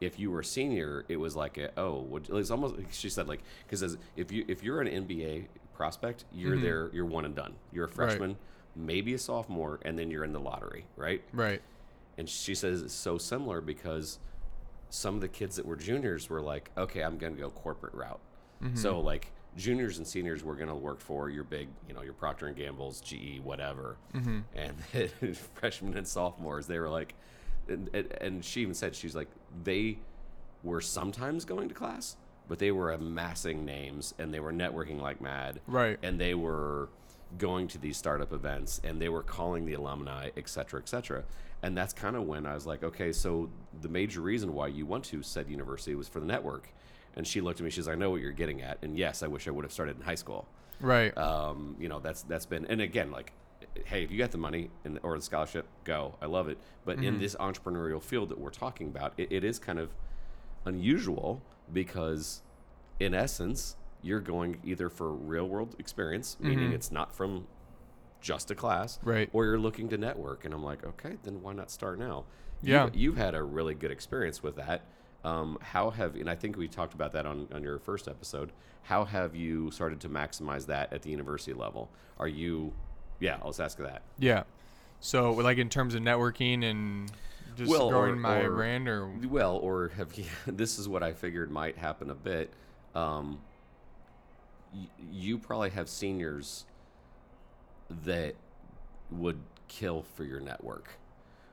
If 0.00 0.18
you 0.18 0.30
were 0.30 0.40
a 0.40 0.44
senior, 0.44 1.04
it 1.08 1.16
was 1.16 1.36
like 1.36 1.58
a 1.58 1.78
oh, 1.78 2.20
it's 2.32 2.50
almost 2.50 2.76
she 2.90 3.10
said 3.10 3.28
like 3.28 3.40
because 3.66 3.98
if 4.16 4.32
you 4.32 4.44
if 4.48 4.62
you're 4.62 4.80
an 4.80 5.06
NBA 5.06 5.46
prospect, 5.74 6.24
you're 6.32 6.54
mm-hmm. 6.54 6.62
there, 6.62 6.90
you're 6.92 7.04
one 7.04 7.24
and 7.24 7.34
done. 7.34 7.54
You're 7.72 7.84
a 7.84 7.88
freshman, 7.88 8.36
maybe 8.74 9.14
a 9.14 9.18
sophomore, 9.18 9.78
and 9.82 9.98
then 9.98 10.10
you're 10.10 10.24
in 10.24 10.32
the 10.32 10.40
lottery, 10.40 10.86
right? 10.96 11.22
Right. 11.32 11.60
and 12.20 12.28
she 12.28 12.54
says 12.54 12.82
it's 12.82 12.92
so 12.92 13.16
similar 13.16 13.62
because 13.62 14.18
some 14.90 15.14
of 15.14 15.20
the 15.22 15.28
kids 15.28 15.56
that 15.56 15.64
were 15.64 15.76
juniors 15.76 16.28
were 16.28 16.42
like, 16.42 16.70
okay, 16.76 17.02
I'm 17.02 17.16
going 17.16 17.34
to 17.34 17.40
go 17.40 17.48
corporate 17.48 17.94
route. 17.94 18.20
Mm-hmm. 18.62 18.76
So 18.76 19.00
like 19.00 19.32
juniors 19.56 19.98
and 19.98 20.06
seniors 20.06 20.44
were 20.44 20.54
going 20.54 20.68
to 20.68 20.74
work 20.74 21.00
for 21.00 21.28
your 21.28 21.44
big, 21.44 21.68
you 21.88 21.94
know, 21.94 22.02
your 22.02 22.12
Procter 22.12 22.46
and 22.46 22.56
Gamble's, 22.56 23.00
GE, 23.00 23.40
whatever, 23.42 23.96
mm-hmm. 24.14 24.40
and 24.54 24.76
then 24.92 25.34
freshmen 25.54 25.96
and 25.96 26.06
sophomores, 26.06 26.66
they 26.66 26.78
were 26.78 26.88
like, 26.88 27.14
and, 27.68 27.90
and, 27.92 28.12
and 28.20 28.44
she 28.44 28.62
even 28.62 28.74
said 28.74 28.94
she's 28.94 29.14
like 29.14 29.28
they 29.64 29.98
were 30.62 30.80
sometimes 30.80 31.44
going 31.44 31.68
to 31.68 31.74
class, 31.74 32.16
but 32.48 32.58
they 32.58 32.70
were 32.70 32.92
amassing 32.92 33.64
names 33.64 34.14
and 34.18 34.32
they 34.32 34.40
were 34.40 34.52
networking 34.52 35.00
like 35.00 35.20
mad, 35.20 35.60
Right. 35.66 35.98
And 36.02 36.20
they 36.20 36.34
were 36.34 36.88
going 37.38 37.68
to 37.68 37.78
these 37.78 37.96
startup 37.96 38.32
events 38.32 38.80
and 38.82 39.00
they 39.00 39.08
were 39.08 39.22
calling 39.22 39.64
the 39.64 39.74
alumni, 39.74 40.30
et 40.36 40.48
cetera, 40.48 40.80
et 40.80 40.88
cetera. 40.88 41.22
And 41.62 41.76
that's 41.76 41.92
kind 41.92 42.16
of 42.16 42.24
when 42.24 42.46
I 42.46 42.54
was 42.54 42.66
like, 42.66 42.82
okay, 42.82 43.12
so 43.12 43.50
the 43.82 43.88
major 43.88 44.20
reason 44.20 44.54
why 44.54 44.68
you 44.68 44.86
went 44.86 45.04
to 45.06 45.22
said 45.22 45.48
university 45.48 45.94
was 45.94 46.08
for 46.08 46.20
the 46.20 46.26
network. 46.26 46.70
And 47.16 47.26
she 47.26 47.40
looked 47.40 47.60
at 47.60 47.64
me. 47.64 47.70
She's, 47.70 47.86
like, 47.86 47.96
I 47.96 47.98
know 47.98 48.10
what 48.10 48.20
you're 48.20 48.32
getting 48.32 48.62
at. 48.62 48.78
And 48.82 48.96
yes, 48.96 49.22
I 49.22 49.26
wish 49.26 49.48
I 49.48 49.50
would 49.50 49.64
have 49.64 49.72
started 49.72 49.96
in 49.96 50.02
high 50.02 50.14
school. 50.14 50.46
Right. 50.80 51.16
Um, 51.16 51.76
you 51.78 51.88
know, 51.88 52.00
that's 52.00 52.22
that's 52.22 52.46
been. 52.46 52.64
And 52.66 52.80
again, 52.80 53.10
like, 53.10 53.32
hey, 53.84 54.02
if 54.02 54.10
you 54.10 54.18
got 54.18 54.30
the 54.30 54.38
money 54.38 54.70
and 54.84 54.98
or 55.02 55.16
the 55.16 55.22
scholarship, 55.22 55.66
go. 55.84 56.14
I 56.22 56.26
love 56.26 56.48
it. 56.48 56.58
But 56.84 57.02
in 57.02 57.18
this 57.18 57.34
entrepreneurial 57.36 58.02
field 58.02 58.30
that 58.30 58.38
we're 58.38 58.50
talking 58.50 58.88
about, 58.88 59.12
it, 59.18 59.30
it 59.30 59.44
is 59.44 59.58
kind 59.58 59.78
of 59.78 59.90
unusual 60.64 61.42
because, 61.72 62.42
in 62.98 63.14
essence, 63.14 63.76
you're 64.02 64.20
going 64.20 64.58
either 64.64 64.88
for 64.88 65.12
real 65.12 65.46
world 65.48 65.76
experience, 65.78 66.36
meaning 66.40 66.72
it's 66.72 66.90
not 66.90 67.14
from 67.14 67.46
just 68.20 68.50
a 68.50 68.54
class, 68.54 68.98
Right. 69.02 69.30
Or 69.32 69.44
you're 69.46 69.58
looking 69.58 69.88
to 69.90 69.98
network. 69.98 70.44
And 70.44 70.52
I'm 70.52 70.62
like, 70.64 70.84
okay, 70.84 71.16
then 71.22 71.42
why 71.42 71.52
not 71.54 71.70
start 71.70 71.98
now? 71.98 72.24
Yeah. 72.62 72.84
You've, 72.84 72.96
you've 72.96 73.16
had 73.16 73.34
a 73.34 73.42
really 73.42 73.74
good 73.74 73.90
experience 73.90 74.42
with 74.42 74.56
that. 74.56 74.84
Um, 75.24 75.58
how 75.60 75.90
have, 75.90 76.14
and 76.14 76.30
I 76.30 76.34
think 76.34 76.56
we 76.56 76.66
talked 76.68 76.94
about 76.94 77.12
that 77.12 77.26
on, 77.26 77.46
on 77.52 77.62
your 77.62 77.78
first 77.78 78.08
episode. 78.08 78.52
How 78.82 79.04
have 79.04 79.36
you 79.36 79.70
started 79.70 80.00
to 80.00 80.08
maximize 80.08 80.66
that 80.66 80.92
at 80.92 81.02
the 81.02 81.10
university 81.10 81.52
level? 81.52 81.90
Are 82.18 82.28
you, 82.28 82.72
yeah, 83.20 83.38
let's 83.44 83.60
ask 83.60 83.78
that. 83.78 84.02
yeah. 84.18 84.44
So 85.02 85.32
like 85.32 85.56
in 85.58 85.68
terms 85.70 85.94
of 85.94 86.02
networking 86.02 86.62
and 86.64 87.10
just 87.56 87.70
Well, 87.70 87.88
growing 87.90 88.12
or- 88.12 88.16
my 88.16 88.40
or- 88.40 88.54
brand 88.54 88.86
or 88.88 89.08
Well, 89.28 89.56
or 89.56 89.88
have 89.96 90.14
you, 90.14 90.24
this 90.46 90.78
is 90.78 90.88
what 90.88 91.02
I 91.02 91.12
figured 91.12 91.50
might 91.50 91.76
happen 91.78 92.10
a 92.10 92.14
bit. 92.14 92.52
Um, 92.94 93.40
y- 94.74 94.88
you 95.10 95.38
probably 95.38 95.70
have 95.70 95.88
seniors 95.88 96.64
that 98.04 98.34
would 99.10 99.38
kill 99.68 100.02
for 100.14 100.24
your 100.24 100.40
network. 100.40 100.98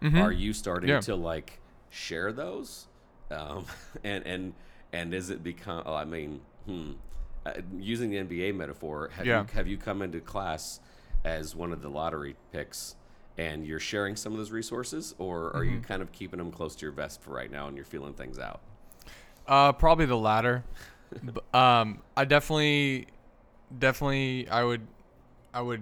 Are 0.01 0.31
you 0.31 0.53
starting 0.53 0.89
Mm-hmm. 0.89 0.95
Yeah. 0.95 1.01
to 1.01 1.15
like 1.15 1.59
share 1.89 2.31
those? 2.31 2.87
Um, 3.31 3.65
and 4.03 4.25
and 4.25 4.53
and 4.93 5.13
is 5.13 5.29
it 5.29 5.43
become? 5.43 5.83
Oh, 5.85 5.93
I 5.93 6.05
mean, 6.05 6.41
hmm. 6.65 6.93
Uh, 7.45 7.53
using 7.79 8.09
the 8.09 8.17
NBA 8.17 8.53
metaphor, 8.55 9.09
have 9.13 9.25
Yeah. 9.25 9.41
you 9.41 9.47
have 9.53 9.67
you 9.67 9.77
come 9.77 10.01
into 10.01 10.19
class 10.19 10.79
as 11.23 11.55
one 11.55 11.71
of 11.71 11.81
the 11.81 11.89
lottery 11.89 12.35
picks? 12.51 12.95
And 13.39 13.67
you're 13.67 13.79
sharing 13.79 14.15
some 14.15 14.31
of 14.33 14.39
those 14.39 14.51
resources, 14.51 15.13
or 15.19 15.55
are 15.55 15.63
Mm-hmm. 15.63 15.75
you 15.75 15.79
kind 15.79 16.01
of 16.01 16.11
keeping 16.11 16.39
them 16.39 16.51
close 16.51 16.75
to 16.77 16.85
your 16.85 16.91
vest 16.91 17.21
for 17.21 17.31
right 17.31 17.51
now, 17.51 17.67
and 17.67 17.75
you're 17.77 17.85
feeling 17.85 18.13
things 18.15 18.39
out? 18.39 18.61
Uh, 19.47 19.71
probably 19.73 20.05
the 20.05 20.17
latter. 20.17 20.63
Um, 21.53 22.01
I 22.17 22.25
definitely, 22.25 23.07
definitely, 23.79 24.47
I 24.49 24.63
would, 24.63 24.81
I 25.57 25.61
would 25.61 25.81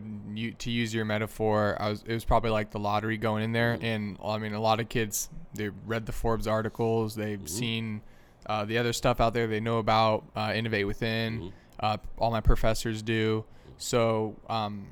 to 0.59 0.71
use 0.71 0.93
your 0.93 1.03
metaphor. 1.03 1.75
I 1.81 1.89
was, 1.89 2.01
it 2.07 2.13
was 2.13 2.23
probably 2.23 2.49
like 2.49 2.71
the 2.71 2.79
lottery 2.79 3.17
going 3.17 3.43
in 3.43 3.51
there, 3.51 3.77
and 3.81 4.17
I 4.23 4.37
mean, 4.37 4.53
a 4.53 4.61
lot 4.61 4.79
of 4.79 4.87
kids 4.87 5.29
they 5.53 5.67
read 5.85 6.05
the 6.05 6.13
Forbes 6.13 6.47
articles, 6.47 7.13
they've 7.13 7.41
seen 7.49 8.01
uh, 8.45 8.63
the 8.63 8.77
other 8.77 8.93
stuff 8.93 9.19
out 9.19 9.33
there, 9.33 9.47
they 9.47 9.59
know 9.59 9.79
about 9.79 10.23
uh, 10.33 10.53
Innovate 10.55 10.87
Within. 10.87 11.51
Uh, 11.77 11.97
all 12.17 12.31
my 12.31 12.39
professors 12.39 13.01
do. 13.01 13.43
So, 13.77 14.37
um, 14.47 14.87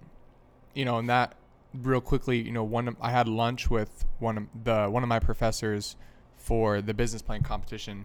you 0.74 0.84
know, 0.84 0.98
and 0.98 1.08
that 1.10 1.36
real 1.74 2.02
quickly, 2.02 2.42
you 2.42 2.52
know, 2.52 2.66
one 2.66 2.98
I 3.00 3.10
had 3.10 3.30
lunch 3.30 3.70
with 3.70 4.06
one 4.20 4.38
of 4.38 4.44
the 4.66 4.88
one 4.88 5.02
of 5.02 5.08
my 5.08 5.20
professors 5.20 5.96
for 6.36 6.82
the 6.82 6.94
business 6.94 7.22
plan 7.22 7.42
competition, 7.42 8.04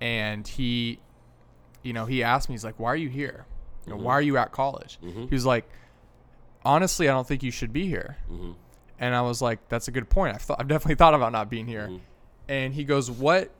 and 0.00 0.44
he, 0.48 0.98
you 1.84 1.92
know, 1.92 2.04
he 2.04 2.24
asked 2.24 2.48
me, 2.48 2.54
he's 2.54 2.64
like, 2.64 2.80
"Why 2.80 2.88
are 2.88 2.96
you 2.96 3.10
here? 3.10 3.46
You 3.86 3.92
know, 3.92 3.98
Why 4.02 4.14
are 4.14 4.22
you 4.22 4.36
at 4.38 4.50
college?" 4.50 4.98
He 5.28 5.34
was 5.34 5.46
like, 5.46 5.70
"Honestly, 6.66 7.08
I 7.08 7.12
don't 7.12 7.26
think 7.26 7.42
you 7.42 7.50
should 7.50 7.72
be 7.72 7.86
here." 7.86 8.16
And 8.98 9.14
I 9.14 9.22
was 9.22 9.40
like, 9.42 9.68
"That's 9.68 9.88
a 9.88 9.90
good 9.90 10.08
point. 10.08 10.34
I've, 10.34 10.46
th- 10.46 10.58
I've 10.58 10.68
definitely 10.68 10.94
thought 11.02 11.14
about 11.14 11.32
not 11.32 11.48
being 11.50 11.66
here." 11.66 11.90
And 12.48 12.74
he 12.74 12.84
goes, 12.84 13.10
"What? 13.10 13.50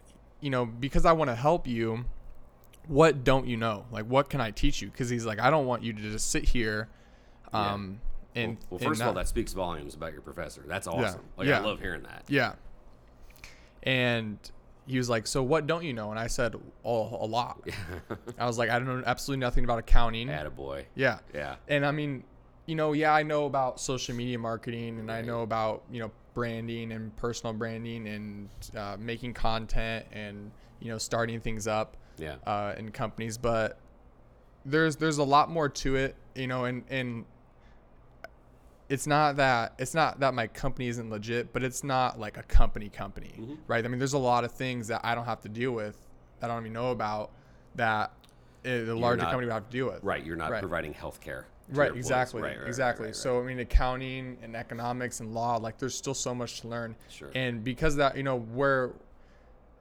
You 0.40 0.50
know, 0.50 0.66
because 0.66 1.04
I 1.06 1.12
want 1.12 1.30
to 1.30 1.34
help 1.36 1.66
you." 1.66 2.04
What 2.88 3.25
don't 3.25 3.48
you 3.48 3.56
know? 3.56 3.84
Like, 3.90 4.04
what 4.04 4.30
can 4.30 4.40
I 4.40 4.52
teach 4.52 4.80
you? 4.80 4.88
Because 4.88 5.08
he's 5.10 5.26
like, 5.26 5.40
I 5.40 5.50
don't 5.50 5.66
want 5.66 5.82
you 5.82 5.92
to 5.92 6.00
just 6.00 6.30
sit 6.30 6.44
here, 6.44 6.88
um, 7.52 8.00
and 8.36 8.56
well, 8.70 8.78
and 8.78 8.88
first 8.88 9.00
of 9.00 9.08
all, 9.08 9.14
that 9.14 9.26
speaks 9.26 9.52
volumes 9.54 9.96
about 9.96 10.12
your 10.12 10.22
professor. 10.22 10.62
That's 10.64 10.86
awesome. 10.86 11.22
Like 11.36 11.48
Yeah. 11.48 11.58
I 11.58 11.64
love 11.64 11.80
hearing 11.80 12.04
that. 12.04 12.22
Yeah. 12.28 12.52
And 13.82 14.38
he 14.86 14.98
was 14.98 15.08
like, 15.08 15.26
"So 15.26 15.42
what 15.42 15.66
don't 15.66 15.84
you 15.84 15.92
know?" 15.92 16.10
And 16.10 16.18
I 16.18 16.28
said, 16.28 16.54
"Oh, 16.84 17.18
a 17.20 17.26
lot." 17.26 17.68
I 18.38 18.46
was 18.46 18.56
like, 18.58 18.70
"I 18.70 18.78
don't 18.78 18.86
know 18.86 19.02
absolutely 19.04 19.40
nothing 19.40 19.64
about 19.64 19.78
accounting." 19.80 20.28
Attaboy. 20.28 20.84
Yeah. 20.94 21.18
Yeah. 21.34 21.56
And 21.68 21.84
I 21.84 21.90
mean, 21.90 22.22
you 22.66 22.75
know, 22.75 22.92
yeah, 22.92 23.12
I 23.14 23.23
know 23.23 23.46
about 23.46 23.80
social 23.80 24.14
media 24.14 24.38
marketing 24.38 24.99
and 24.99 25.11
I 25.11 25.23
know 25.23 25.42
about, 25.42 25.82
you 25.90 26.00
know, 26.00 26.11
branding 26.35 26.92
and 26.92 27.14
personal 27.16 27.54
branding 27.54 28.08
and 28.08 28.49
uh, 28.76 28.96
making 28.99 29.35
content 29.35 30.04
and, 30.12 30.50
you 30.80 30.90
know, 30.90 30.99
starting 30.99 31.40
things 31.40 31.66
up 31.66 31.96
Yeah. 32.18 32.37
uh, 32.46 32.75
in 32.76 32.90
companies, 32.90 33.38
but 33.38 33.78
there's 34.64 34.96
there's 34.96 35.18
a 35.18 35.25
lot 35.25 35.49
more 35.49 35.68
to 35.68 35.94
it, 35.96 36.16
you 36.35 36.49
know, 36.49 36.64
and 36.64 36.82
and 36.90 37.25
it's 38.88 39.06
not 39.06 39.37
that 39.37 39.75
it's 39.78 39.94
not 39.94 40.20
that 40.20 40.35
my 40.35 40.46
company 40.49 40.88
isn't 40.88 41.08
legit, 41.11 41.52
but 41.52 41.62
it's 41.62 41.82
not 41.85 42.18
like 42.18 42.37
a 42.37 42.42
company 42.42 42.88
company, 42.88 43.32
Mm-hmm. 43.38 43.54
right? 43.68 43.85
I 43.85 43.88
mean, 43.88 43.99
there's 43.99 44.12
a 44.12 44.18
lot 44.18 44.44
of 44.44 44.52
things 44.52 44.88
that 44.88 45.00
I 45.04 45.14
don't 45.14 45.25
have 45.25 45.40
to 45.42 45.49
deal 45.49 45.73
with, 45.73 45.96
that 46.40 46.50
I 46.50 46.54
don't 46.54 46.64
even 46.64 46.73
know 46.73 46.90
about, 46.90 47.30
that 47.76 48.11
uh, 48.64 48.68
the 48.85 48.94
larger 48.96 49.23
not- 49.23 49.30
company 49.30 49.46
would 49.46 49.52
have 49.52 49.66
to 49.66 49.70
deal 49.73 49.87
with. 49.87 50.02
Right. 50.02 50.25
You're 50.25 50.37
not 50.37 50.50
Right. 50.50 50.61
providing 50.61 50.92
health 50.94 51.20
care. 51.20 51.46
Right, 51.70 51.94
exactly, 51.94 52.42
Right, 52.42 52.58
right, 52.58 52.66
exactly. 52.68 53.06
right. 53.06 53.16
So 53.16 53.40
I 53.40 53.44
mean, 53.44 53.58
accounting 53.58 54.38
and 54.42 54.54
economics 54.56 55.20
and 55.20 55.35
law, 55.35 55.56
like 55.56 55.78
there's 55.78 55.94
still 55.96 56.14
so 56.14 56.35
much 56.35 56.61
to 56.61 56.68
learn. 56.68 56.94
Sure. 57.08 57.30
And 57.35 57.64
because 57.64 57.94
of 57.94 57.99
that, 57.99 58.16
you 58.16 58.23
know, 58.23 58.38
where. 58.38 58.92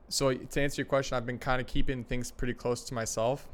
So 0.09 0.33
to 0.33 0.61
answer 0.61 0.81
your 0.81 0.85
question, 0.87 1.17
I've 1.17 1.25
been 1.25 1.39
kind 1.39 1.59
of 1.59 1.67
keeping 1.67 2.03
things 2.03 2.29
pretty 2.31 2.53
close 2.53 2.83
to 2.85 2.93
myself, 2.93 3.47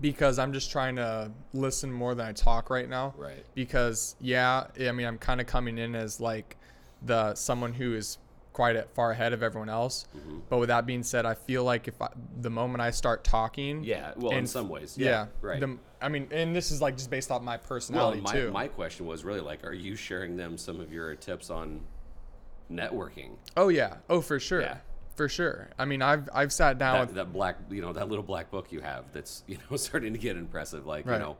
because 0.00 0.38
I'm 0.38 0.52
just 0.52 0.70
trying 0.70 0.96
to 0.96 1.30
listen 1.54 1.90
more 1.90 2.14
than 2.14 2.26
I 2.26 2.32
talk 2.32 2.68
right 2.70 2.88
now. 2.88 3.14
Right. 3.16 3.44
Because 3.54 4.16
yeah, 4.20 4.66
I 4.80 4.92
mean, 4.92 5.06
I'm 5.06 5.18
kind 5.18 5.40
of 5.40 5.46
coming 5.46 5.78
in 5.78 5.94
as 5.94 6.20
like 6.20 6.56
the 7.02 7.34
someone 7.34 7.72
who 7.72 7.94
is 7.94 8.18
quite 8.52 8.76
far 8.94 9.10
ahead 9.12 9.32
of 9.34 9.42
everyone 9.42 9.68
else. 9.68 10.06
Mm-hmm. 10.16 10.38
But 10.48 10.58
with 10.58 10.68
that 10.68 10.86
being 10.86 11.02
said, 11.02 11.26
I 11.26 11.34
feel 11.34 11.62
like 11.64 11.88
if 11.88 12.00
I, 12.00 12.08
the 12.40 12.48
moment 12.50 12.80
I 12.80 12.90
start 12.90 13.22
talking, 13.22 13.84
Yeah. 13.84 14.12
Well, 14.16 14.32
in 14.32 14.46
some 14.46 14.68
ways. 14.70 14.96
yeah, 14.98 15.06
Yeah. 15.10 15.26
right. 15.42 15.60
The, 15.60 15.76
I 16.00 16.08
mean, 16.08 16.28
and 16.30 16.54
this 16.54 16.70
is 16.70 16.82
like 16.82 16.96
just 16.96 17.10
based 17.10 17.30
off 17.30 17.42
my 17.42 17.56
well, 17.56 17.64
personality 17.66 18.20
my, 18.20 18.32
too. 18.32 18.50
my 18.50 18.68
question 18.68 19.06
was 19.06 19.24
really 19.24 19.40
like, 19.40 19.64
are 19.64 19.72
you 19.72 19.96
sharing 19.96 20.36
them 20.36 20.58
some 20.58 20.80
of 20.80 20.92
your 20.92 21.14
tips 21.14 21.48
on 21.50 21.80
networking? 22.70 23.30
Oh 23.56 23.68
yeah. 23.68 23.96
Oh 24.10 24.20
for 24.20 24.38
sure. 24.38 24.60
Yeah. 24.62 24.78
For 25.14 25.28
sure. 25.28 25.70
I 25.78 25.84
mean, 25.86 26.02
I've 26.02 26.28
I've 26.34 26.52
sat 26.52 26.78
down 26.78 26.94
that, 26.98 27.06
with 27.06 27.14
that 27.16 27.32
black 27.32 27.56
you 27.70 27.80
know 27.80 27.92
that 27.94 28.08
little 28.08 28.24
black 28.24 28.50
book 28.50 28.70
you 28.72 28.80
have 28.80 29.04
that's 29.12 29.42
you 29.48 29.58
know 29.70 29.76
starting 29.76 30.12
to 30.12 30.18
get 30.18 30.36
impressive 30.36 30.86
like 30.86 31.06
Right. 31.06 31.14
you 31.14 31.20
know 31.20 31.36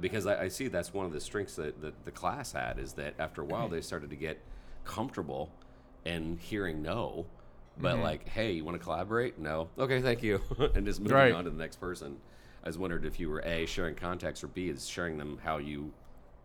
because 0.00 0.24
I, 0.26 0.44
I 0.44 0.48
see 0.48 0.68
that's 0.68 0.94
one 0.94 1.04
of 1.04 1.12
the 1.12 1.20
strengths 1.20 1.56
that, 1.56 1.82
that 1.82 2.04
the 2.06 2.10
class 2.10 2.52
had 2.52 2.78
is 2.78 2.94
that 2.94 3.14
after 3.18 3.42
a 3.42 3.44
while 3.44 3.68
they 3.68 3.80
started 3.82 4.08
to 4.10 4.16
get 4.16 4.40
comfortable 4.84 5.50
and 6.06 6.38
hearing 6.40 6.80
no 6.82 7.26
but 7.78 7.94
Mm-hmm. 7.94 8.02
like 8.02 8.28
hey 8.28 8.52
you 8.52 8.64
want 8.64 8.78
to 8.78 8.82
collaborate 8.82 9.38
no 9.38 9.68
okay 9.78 10.00
thank 10.00 10.22
you 10.22 10.40
and 10.74 10.86
just 10.86 11.00
moving 11.00 11.14
Right. 11.16 11.32
on 11.34 11.44
to 11.44 11.50
the 11.50 11.58
next 11.58 11.76
person 11.76 12.16
i 12.64 12.68
was 12.68 12.78
wondered 12.78 13.04
if 13.04 13.18
you 13.20 13.28
were 13.28 13.40
a 13.40 13.66
sharing 13.66 13.94
contacts 13.94 14.42
or 14.44 14.48
b 14.48 14.68
is 14.68 14.88
sharing 14.88 15.16
them 15.18 15.38
how 15.42 15.58
you 15.58 15.92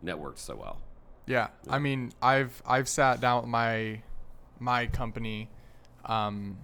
networked 0.04 0.40
so 0.40 0.56
well 0.56 0.80
Yeah, 1.28 1.48
I 1.68 1.80
mean, 1.80 2.12
I've 2.22 2.62
I've 2.68 2.88
sat 2.88 3.20
down 3.20 3.42
with 3.42 3.50
my 3.50 4.02
my 4.60 4.86
company, 4.86 5.50
um, 6.06 6.58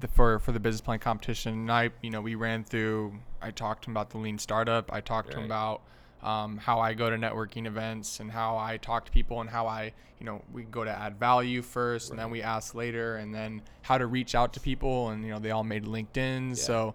the, 0.00 0.06
for 0.06 0.38
for 0.38 0.52
the 0.52 0.60
business 0.60 0.80
plan 0.80 1.00
competition. 1.00 1.52
And 1.54 1.72
I, 1.72 1.90
you 2.00 2.10
know, 2.10 2.20
we 2.20 2.36
ran 2.36 2.62
through. 2.62 3.14
I 3.40 3.50
talked 3.50 3.82
to 3.84 3.90
him 3.90 3.96
about 3.96 4.10
the 4.10 4.18
lean 4.18 4.38
startup. 4.38 4.92
I 4.92 5.00
talked 5.00 5.32
to 5.32 5.38
him 5.38 5.46
about 5.46 5.82
um, 6.22 6.58
how 6.58 6.78
I 6.78 6.94
go 6.94 7.10
to 7.10 7.16
networking 7.16 7.66
events 7.66 8.20
and 8.20 8.30
how 8.30 8.56
I 8.56 8.76
talk 8.76 9.04
to 9.06 9.10
people 9.10 9.40
and 9.40 9.50
how 9.50 9.66
I, 9.66 9.92
you 10.20 10.26
know, 10.26 10.42
we 10.52 10.62
go 10.62 10.84
to 10.84 10.90
add 10.90 11.18
value 11.18 11.60
first 11.60 12.10
and 12.10 12.18
then 12.20 12.30
we 12.30 12.40
ask 12.40 12.76
later 12.76 13.16
and 13.16 13.34
then 13.34 13.62
how 13.82 13.98
to 13.98 14.06
reach 14.06 14.36
out 14.36 14.52
to 14.52 14.60
people 14.60 15.08
and 15.08 15.24
you 15.24 15.32
know 15.32 15.40
they 15.40 15.50
all 15.50 15.64
made 15.64 15.84
LinkedIn. 15.84 16.56
So 16.56 16.94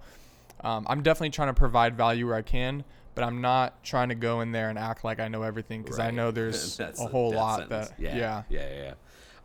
um, 0.62 0.86
I'm 0.90 1.04
definitely 1.04 1.32
trying 1.32 1.50
to 1.50 1.54
provide 1.54 1.96
value 1.96 2.28
where 2.28 2.36
I 2.36 2.42
can. 2.42 2.84
But 3.16 3.24
I'm 3.24 3.42
not 3.42 3.84
trying 3.84 4.10
to 4.10 4.16
go 4.16 4.42
in 4.42 4.52
there 4.52 4.70
and 4.70 4.78
act 4.78 5.04
like 5.04 5.20
I 5.20 5.28
know 5.28 5.42
everything 5.42 5.82
because 5.82 5.98
I 5.98 6.12
know 6.12 6.30
there's 6.32 6.80
a 6.80 7.08
whole 7.08 7.32
death 7.32 7.40
lot 7.40 7.60
sentence. 7.62 7.90
that 7.90 8.00
yeah 8.00 8.16
yeah 8.16 8.44
yeah 8.48 8.70
yeah, 8.70 8.84
yeah. 8.84 8.94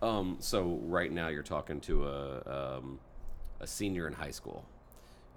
Um, 0.02 0.36
so 0.40 0.78
right 0.82 1.10
now 1.10 1.28
you're 1.28 1.42
talking 1.42 1.80
to 1.82 2.06
a 2.06 2.76
um, 2.76 2.98
a 3.60 3.66
senior 3.66 4.06
in 4.06 4.12
high 4.12 4.30
school, 4.30 4.66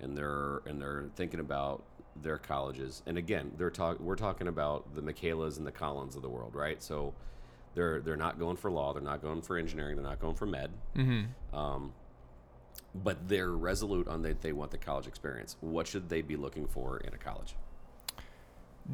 and 0.02 0.18
they're 0.18 0.58
and 0.66 0.82
they're 0.82 1.06
thinking 1.16 1.40
about 1.40 1.84
their 2.22 2.38
colleges. 2.38 3.04
And 3.06 3.18
again, 3.18 3.52
they're 3.58 3.70
talk 3.70 4.00
we're 4.00 4.16
talking 4.16 4.48
about 4.48 4.94
the 4.96 5.02
Michaelas 5.02 5.58
and 5.58 5.66
the 5.66 5.72
Collins 5.72 6.16
of 6.16 6.22
the 6.22 6.30
world, 6.30 6.56
right? 6.56 6.82
So 6.82 7.14
they're 7.76 8.02
they're 8.02 8.18
not 8.18 8.40
going 8.40 8.58
for 8.58 8.72
law, 8.72 8.94
they're 8.94 9.02
not 9.02 9.22
going 9.22 9.42
for 9.42 9.58
engineering, 9.58 9.96
they're 9.96 10.06
not 10.06 10.20
going 10.20 10.36
for 10.36 10.46
med. 10.46 10.72
Mm-hmm. 10.96 11.56
Um, 11.56 11.94
but 12.94 13.28
they're 13.28 13.52
resolute 13.52 14.08
on 14.08 14.22
that 14.24 14.42
they 14.42 14.54
want 14.54 14.72
the 14.72 14.78
college 14.78 15.08
experience. 15.08 15.58
What 15.62 15.88
should 15.88 16.10
they 16.10 16.22
be 16.22 16.36
looking 16.36 16.68
for 16.68 16.98
in 16.98 17.14
a 17.14 17.18
college? 17.18 17.56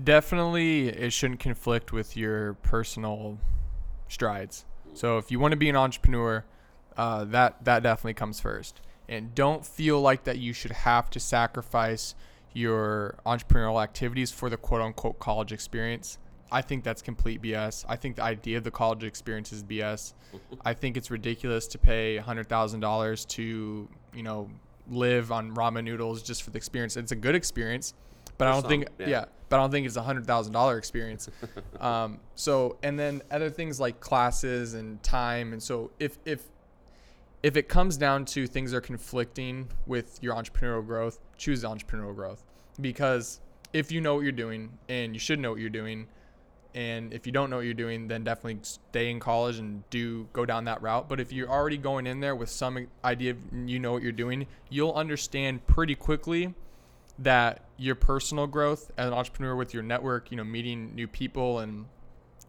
Definitely, 0.03 0.87
it 0.87 1.11
shouldn't 1.11 1.39
conflict 1.39 1.91
with 1.91 2.15
your 2.15 2.53
personal 2.55 3.37
strides. 4.07 4.65
So 4.93 5.17
if 5.17 5.31
you 5.31 5.39
want 5.39 5.51
to 5.51 5.57
be 5.57 5.69
an 5.69 5.75
entrepreneur, 5.75 6.45
uh, 6.97 7.25
that 7.25 7.63
that 7.65 7.83
definitely 7.83 8.13
comes 8.13 8.39
first. 8.39 8.81
And 9.07 9.35
don't 9.35 9.65
feel 9.65 10.01
like 10.01 10.23
that 10.23 10.37
you 10.37 10.53
should 10.53 10.71
have 10.71 11.09
to 11.11 11.19
sacrifice 11.19 12.15
your 12.53 13.17
entrepreneurial 13.25 13.81
activities 13.81 14.31
for 14.31 14.49
the 14.49 14.57
quote 14.57 14.81
unquote 14.81 15.19
college 15.19 15.51
experience. 15.51 16.17
I 16.51 16.61
think 16.61 16.83
that's 16.83 17.01
complete 17.01 17.41
BS. 17.41 17.85
I 17.87 17.95
think 17.95 18.17
the 18.17 18.23
idea 18.23 18.57
of 18.57 18.63
the 18.63 18.71
college 18.71 19.03
experience 19.03 19.53
is 19.53 19.63
BS. 19.63 20.13
I 20.65 20.73
think 20.73 20.97
it's 20.97 21.09
ridiculous 21.09 21.67
to 21.67 21.77
pay 21.77 22.17
hundred 22.17 22.49
thousand 22.49 22.81
dollars 22.81 23.25
to 23.25 23.87
you 24.13 24.23
know 24.23 24.49
live 24.89 25.31
on 25.31 25.55
ramen 25.55 25.83
noodles 25.83 26.21
just 26.21 26.43
for 26.43 26.49
the 26.49 26.57
experience. 26.57 26.97
It's 26.97 27.11
a 27.11 27.15
good 27.15 27.35
experience, 27.35 27.93
but 28.37 28.47
I 28.47 28.51
don't 28.51 28.61
some, 28.61 28.69
think 28.69 28.87
yeah. 28.99 29.07
yeah. 29.07 29.25
but 29.49 29.57
I 29.57 29.63
don't 29.63 29.71
think 29.71 29.85
it's 29.87 29.95
a 29.95 30.01
hundred 30.01 30.25
thousand 30.25 30.53
dollar 30.53 30.77
experience. 30.77 31.29
um, 31.79 32.19
so 32.35 32.77
and 32.83 32.99
then 32.99 33.21
other 33.31 33.49
things 33.49 33.79
like 33.79 33.99
classes 33.99 34.73
and 34.73 35.01
time, 35.03 35.53
and 35.53 35.63
so 35.63 35.91
if 35.99 36.17
if 36.25 36.43
if 37.43 37.55
it 37.57 37.67
comes 37.67 37.97
down 37.97 38.25
to 38.25 38.45
things 38.45 38.73
are 38.73 38.81
conflicting 38.81 39.67
with 39.87 40.19
your 40.21 40.35
entrepreneurial 40.35 40.85
growth, 40.85 41.19
choose 41.37 41.63
entrepreneurial 41.63 42.13
growth 42.13 42.43
because 42.79 43.39
if 43.73 43.91
you 43.91 44.01
know 44.01 44.15
what 44.15 44.21
you're 44.21 44.31
doing 44.31 44.77
and 44.89 45.13
you 45.13 45.19
should 45.19 45.39
know 45.39 45.51
what 45.51 45.59
you're 45.59 45.69
doing, 45.69 46.07
and 46.73 47.13
if 47.13 47.25
you 47.25 47.31
don't 47.31 47.49
know 47.49 47.57
what 47.57 47.65
you're 47.65 47.73
doing, 47.73 48.07
then 48.07 48.23
definitely 48.23 48.59
stay 48.63 49.09
in 49.09 49.19
college 49.19 49.57
and 49.57 49.87
do 49.89 50.27
go 50.33 50.45
down 50.45 50.65
that 50.65 50.81
route. 50.81 51.09
But 51.09 51.19
if 51.19 51.31
you're 51.33 51.49
already 51.49 51.77
going 51.77 52.07
in 52.07 52.19
there 52.19 52.35
with 52.35 52.49
some 52.49 52.87
idea 53.03 53.31
of 53.31 53.37
you 53.65 53.79
know 53.79 53.91
what 53.91 54.03
you're 54.03 54.11
doing, 54.11 54.47
you'll 54.69 54.93
understand 54.93 55.65
pretty 55.67 55.95
quickly 55.95 56.53
that 57.19 57.65
your 57.77 57.95
personal 57.95 58.47
growth 58.47 58.91
as 58.97 59.07
an 59.07 59.13
entrepreneur 59.13 59.55
with 59.55 59.73
your 59.73 59.83
network, 59.83 60.31
you 60.31 60.37
know, 60.37 60.43
meeting 60.43 60.95
new 60.95 61.07
people 61.07 61.59
and 61.59 61.85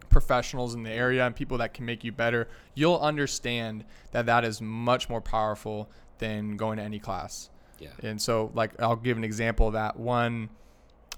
professionals 0.08 0.74
in 0.74 0.82
the 0.82 0.90
area 0.90 1.26
and 1.26 1.34
people 1.34 1.58
that 1.58 1.74
can 1.74 1.84
make 1.84 2.04
you 2.04 2.12
better, 2.12 2.48
you'll 2.74 3.00
understand 3.00 3.84
that 4.12 4.26
that 4.26 4.44
is 4.44 4.60
much 4.60 5.08
more 5.08 5.20
powerful 5.20 5.90
than 6.18 6.56
going 6.56 6.76
to 6.76 6.82
any 6.82 6.98
class. 6.98 7.50
Yeah. 7.78 7.88
And 8.02 8.22
so, 8.22 8.52
like, 8.54 8.80
I'll 8.80 8.94
give 8.94 9.16
an 9.16 9.24
example 9.24 9.66
of 9.66 9.72
that. 9.72 9.98
One, 9.98 10.50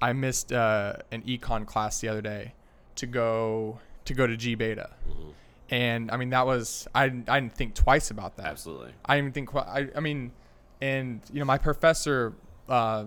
I 0.00 0.14
missed 0.14 0.52
uh, 0.52 0.94
an 1.12 1.22
econ 1.22 1.66
class 1.66 2.00
the 2.00 2.08
other 2.08 2.22
day 2.22 2.54
to 2.96 3.06
go 3.06 3.78
to 4.04 4.14
go 4.14 4.26
to 4.26 4.36
gBETA, 4.36 4.90
Mhm. 5.08 5.32
and 5.70 6.10
I 6.10 6.16
mean 6.16 6.30
that 6.30 6.46
was 6.46 6.86
I 6.94 7.08
didn't- 7.08 7.28
I 7.28 7.40
didn't 7.40 7.54
think 7.54 7.74
twice 7.74 8.10
about 8.10 8.36
that. 8.36 8.46
Absolutely. 8.46 8.92
I 9.04 9.16
didn't 9.16 9.34
think. 9.34 9.54
I, 9.54 9.88
I 9.96 10.00
mean, 10.00 10.32
and 10.80 11.20
you 11.32 11.38
know, 11.38 11.44
my 11.46 11.58
professor, 11.58 12.34
uh, 12.68 13.04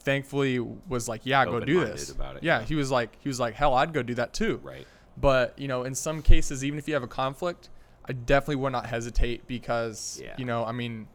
thankfully, 0.00 0.58
was 0.60 1.08
like, 1.08 1.22
"Yeah, 1.24 1.44
go 1.44 1.60
do 1.60 1.84
this." 1.84 2.10
about 2.10 2.36
it, 2.36 2.42
yeah, 2.42 2.60
yeah. 2.60 2.64
he 2.64 2.74
was 2.74 2.90
like, 2.90 3.16
he 3.20 3.28
was 3.28 3.40
like, 3.40 3.54
"Hell, 3.54 3.74
I'd 3.74 3.92
go 3.92 4.02
do 4.02 4.14
that 4.14 4.32
too." 4.32 4.60
Right. 4.62 4.86
But 5.16 5.58
you 5.58 5.68
know, 5.68 5.82
in 5.84 5.94
some 5.94 6.22
cases, 6.22 6.64
even 6.64 6.78
if 6.78 6.86
you 6.88 6.94
have 6.94 7.02
a 7.02 7.08
conflict, 7.08 7.68
I 8.04 8.12
definitely 8.12 8.56
would 8.56 8.72
not 8.72 8.86
hesitate 8.86 9.46
because 9.46 10.20
Yeah. 10.22 10.34
you 10.38 10.44
know, 10.44 10.64
I 10.64 10.72
mean, 10.72 11.08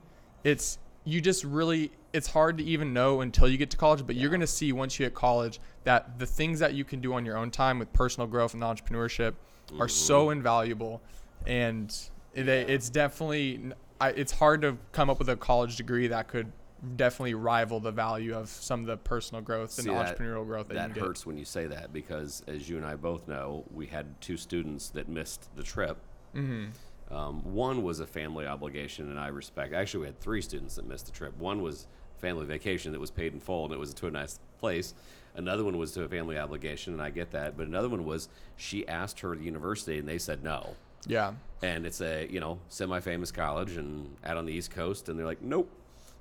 it's 0.43 0.77
you 1.05 1.21
just 1.21 1.43
really 1.43 1.91
it's 2.13 2.27
hard 2.27 2.57
to 2.59 2.63
even 2.63 2.93
know 2.93 3.21
until 3.21 3.47
you 3.47 3.57
get 3.57 3.71
to 3.71 3.77
college. 3.77 4.05
But 4.05 4.15
you're 4.15 4.29
gonna 4.29 4.45
see 4.47 4.71
once 4.71 4.99
you 4.99 5.05
hit 5.05 5.13
college 5.15 5.59
that 5.83 6.19
the 6.19 6.25
things 6.25 6.59
that 6.59 6.73
you 6.73 6.83
can 6.83 7.01
do 7.01 7.13
on 7.13 7.25
your 7.25 7.37
own 7.37 7.51
time 7.51 7.79
with 7.79 7.91
personal 7.93 8.27
growth 8.27 8.53
and 8.53 8.61
entrepreneurship 8.63 9.33
are 9.79 9.87
so 9.87 10.29
invaluable, 10.29 11.01
and 11.47 11.89
it, 12.33 12.45
Mm-hmm. 12.45 12.69
It's 12.69 12.89
definitely 12.89 13.71
I, 14.01 14.09
it's 14.09 14.31
hard 14.31 14.61
to 14.63 14.77
come 14.91 15.09
up 15.09 15.19
with 15.19 15.29
a 15.29 15.35
college 15.35 15.75
degree 15.77 16.07
that 16.07 16.27
could 16.27 16.51
definitely 16.97 17.33
rival 17.33 17.79
the 17.79 17.91
value 17.91 18.35
of 18.35 18.49
some 18.49 18.81
of 18.81 18.87
the 18.87 18.97
personal 18.97 19.41
growth 19.41 19.71
See, 19.71 19.87
and 19.87 19.97
that- 19.97 20.17
entrepreneurial 20.17 20.45
growth 20.45 20.67
that, 20.67 20.73
That 20.73 20.89
you 20.89 20.93
get. 20.95 20.99
That 21.01 21.07
hurts 21.07 21.25
when 21.25 21.37
you 21.37 21.45
say 21.45 21.67
that 21.67 21.93
because, 21.93 22.43
as 22.47 22.67
you 22.67 22.77
and 22.77 22.85
I 22.85 22.95
both 22.95 23.27
know, 23.27 23.63
we 23.73 23.87
had 23.87 24.19
two 24.19 24.35
students 24.35 24.89
that 24.89 25.07
missed 25.07 25.55
the 25.55 25.63
trip. 25.63 25.97
Mm-hmm. 26.35 26.65
Um, 27.13 27.53
one 27.53 27.83
was 27.83 27.99
a 27.99 28.07
family 28.07 28.47
obligation, 28.47 29.09
and 29.09 29.19
I 29.19 29.27
respect. 29.27 29.73
Actually, 29.73 30.01
we 30.01 30.05
had 30.07 30.19
three 30.19 30.41
students 30.41 30.75
that 30.75 30.87
missed 30.87 31.05
the 31.05 31.11
trip. 31.11 31.37
One 31.37 31.61
was 31.61 31.87
family 32.17 32.45
vacation 32.45 32.91
that 32.93 32.99
was 32.99 33.11
paid 33.11 33.33
in 33.33 33.39
full, 33.39 33.65
and 33.65 33.73
it 33.73 33.79
was 33.79 33.93
to 33.93 34.07
a 34.07 34.11
nice 34.11 34.39
place. 34.59 34.93
Another 35.35 35.63
one 35.63 35.77
was 35.77 35.91
to 35.93 36.03
a 36.03 36.09
family 36.09 36.37
obligation, 36.37 36.93
and 36.93 37.01
I 37.01 37.09
get 37.09 37.31
that. 37.31 37.55
But 37.57 37.67
another 37.67 37.89
one 37.89 38.05
was 38.05 38.29
she 38.55 38.87
asked 38.87 39.19
her 39.19 39.35
the 39.35 39.43
university, 39.43 39.99
and 39.99 40.07
they 40.07 40.17
said 40.17 40.43
no. 40.43 40.75
Yeah. 41.05 41.33
And 41.61 41.85
it's 41.85 42.01
a 42.01 42.27
you 42.31 42.39
know 42.39 42.59
semi-famous 42.69 43.31
college 43.31 43.77
and 43.77 44.15
out 44.23 44.37
on 44.37 44.45
the 44.45 44.53
East 44.53 44.71
Coast, 44.71 45.09
and 45.09 45.17
they're 45.19 45.25
like, 45.25 45.41
nope. 45.41 45.69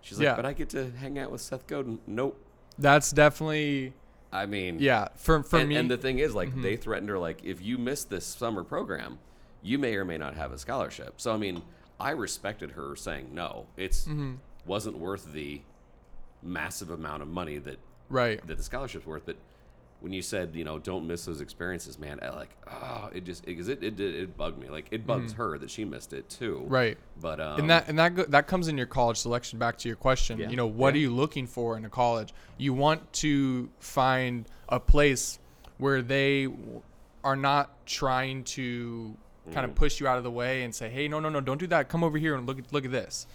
She's 0.01 0.19
like, 0.19 0.25
Yeah. 0.25 0.35
but 0.35 0.45
I 0.45 0.53
get 0.53 0.69
to 0.71 0.91
hang 0.91 1.19
out 1.19 1.31
with 1.31 1.41
Seth 1.41 1.67
Godin. 1.67 2.01
Nope. 2.07 2.37
That's 2.79 3.13
definitely 3.13 3.93
I 4.33 4.47
mean, 4.47 4.79
yeah. 4.81 5.09
For 5.17 5.43
for 5.43 5.59
and, 5.59 5.69
me, 5.69 5.77
and 5.77 5.91
the 5.91 5.99
thing 5.99 6.19
is, 6.19 6.35
like, 6.35 6.55
Mhm. 6.55 6.63
they 6.63 6.77
threatened 6.77 7.11
her, 7.11 7.19
like, 7.19 7.45
if 7.45 7.61
you 7.61 7.77
miss 7.77 8.03
this 8.05 8.25
summer 8.25 8.65
program, 8.65 9.19
you 9.63 9.79
may 9.79 9.95
or 9.97 10.05
may 10.05 10.19
not 10.19 10.35
have 10.35 10.53
a 10.53 10.59
scholarship. 10.59 11.15
So, 11.19 11.33
I 11.33 11.37
mean, 11.37 11.63
I 12.01 12.11
respected 12.11 12.73
her 12.73 12.97
saying 12.97 13.29
no. 13.33 13.67
It's 13.77 14.07
Mhm. 14.07 14.39
wasn't 14.67 14.99
worth 14.99 15.33
the 15.33 15.63
massive 16.43 16.91
amount 16.91 17.23
of 17.23 17.29
money 17.29 17.59
that 17.59 17.79
right. 18.09 18.45
that 18.47 18.57
the 18.57 18.63
scholarship's 18.63 19.07
worth. 19.07 19.25
But 19.25 19.37
when 20.01 20.13
you 20.13 20.21
said, 20.23 20.57
you 20.57 20.65
know, 20.65 20.81
don't 20.81 21.07
miss 21.07 21.25
those 21.27 21.41
experiences, 21.41 21.97
man, 21.97 22.19
I 22.21 22.31
like, 22.31 22.51
oh, 22.69 23.11
it 23.15 23.25
just 23.25 23.45
because 23.45 23.69
it, 23.69 23.85
it 23.85 24.01
it 24.01 24.15
it 24.17 24.37
bugged 24.37 24.59
me. 24.59 24.69
Like, 24.69 24.89
it 24.91 25.07
bugs 25.07 25.35
her 25.35 25.59
that 25.59 25.71
she 25.71 25.85
missed 25.85 26.13
it 26.13 26.29
too. 26.29 26.57
Mm-hmm. 26.63 26.69
Right. 26.75 26.99
But 27.21 27.41
um, 27.41 27.61
and 27.61 27.71
that 27.71 27.89
and 27.89 27.97
that 28.01 28.15
go, 28.17 28.25
that 28.25 28.49
comes 28.49 28.67
in 28.67 28.77
your 28.77 28.87
college 28.89 29.19
selection. 29.19 29.61
Back 29.61 29.79
to 29.79 29.89
your 29.89 29.97
question, 29.97 30.39
Yeah. 30.41 30.51
you 30.51 30.57
know, 30.57 30.67
what 30.67 30.95
Yeah. 30.95 30.99
are 30.99 31.03
you 31.03 31.15
looking 31.15 31.47
for 31.47 31.77
in 31.77 31.85
a 31.85 31.89
college? 31.91 32.35
You 32.59 32.75
want 32.75 33.13
to 33.15 33.71
find 33.79 34.47
a 34.69 34.81
place 34.81 35.39
where 35.79 36.03
they 36.03 36.49
are 37.23 37.37
not 37.37 37.87
trying 37.87 38.43
to 38.43 39.17
kind 39.53 39.67
Mm. 39.67 39.71
of 39.71 39.75
push 39.75 39.99
you 40.01 40.07
out 40.07 40.19
of 40.19 40.25
the 40.25 40.31
way 40.31 40.63
and 40.63 40.75
say, 40.75 40.89
"Hey, 40.89 41.09
no, 41.09 41.19
no, 41.21 41.29
no, 41.29 41.41
don't 41.41 41.59
do 41.59 41.67
that. 41.69 41.89
Come 41.89 42.05
over 42.05 42.19
here 42.19 42.35
and 42.35 42.47
look 42.47 42.59
at 42.59 42.73
look 42.73 42.85
at 42.85 42.91
this." 42.93 43.27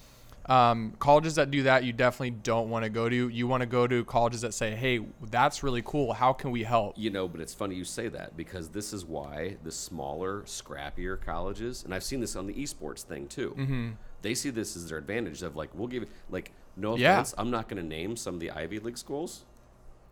Um, 0.48 0.94
colleges 1.00 1.36
that 1.36 1.52
do 1.52 1.64
that, 1.64 1.84
you 1.84 1.92
definitely 1.92 2.30
don't 2.32 2.70
want 2.70 2.84
to 2.86 2.90
go 2.90 3.10
to. 3.10 3.28
You 3.28 3.48
want 3.48 3.60
to 3.62 3.68
go 3.68 3.86
to 3.86 4.06
colleges 4.06 4.40
that 4.42 4.54
say, 4.54 4.76
"Hey, 4.76 5.02
that's 5.30 5.62
really 5.62 5.82
cool. 5.84 6.14
How 6.14 6.32
can 6.32 6.52
we 6.52 6.64
help?" 6.64 6.98
You 6.98 7.10
know, 7.10 7.28
but 7.28 7.42
it's 7.42 7.54
funny 7.54 7.76
you 7.76 7.84
say 7.84 8.08
that 8.08 8.38
because 8.38 8.70
this 8.70 8.94
is 8.94 9.04
why 9.04 9.58
the 9.66 9.72
smaller, 9.72 10.44
scrappier 10.44 11.20
colleges, 11.20 11.84
and 11.84 11.94
I've 11.94 12.04
seen 12.06 12.22
this 12.22 12.38
on 12.38 12.48
the 12.48 12.54
esports 12.54 13.02
thing 13.04 13.28
too. 13.28 13.54
Mm-hmm. 13.58 13.90
They 14.22 14.34
see 14.34 14.50
this 14.50 14.78
as 14.78 14.88
their 14.88 14.98
advantage 15.00 15.42
of 15.44 15.58
like, 15.58 15.70
we'll 15.74 15.90
give 15.90 16.04
it 16.04 16.10
like 16.30 16.54
no 16.78 16.96
Yeah. 16.96 17.16
offense, 17.16 17.34
I'm 17.38 17.52
not 17.52 17.68
going 17.68 17.82
to 17.82 17.88
name 17.88 18.16
some 18.16 18.36
of 18.36 18.40
the 18.40 18.52
Ivy 18.52 18.80
League 18.80 18.98
schools 18.98 19.44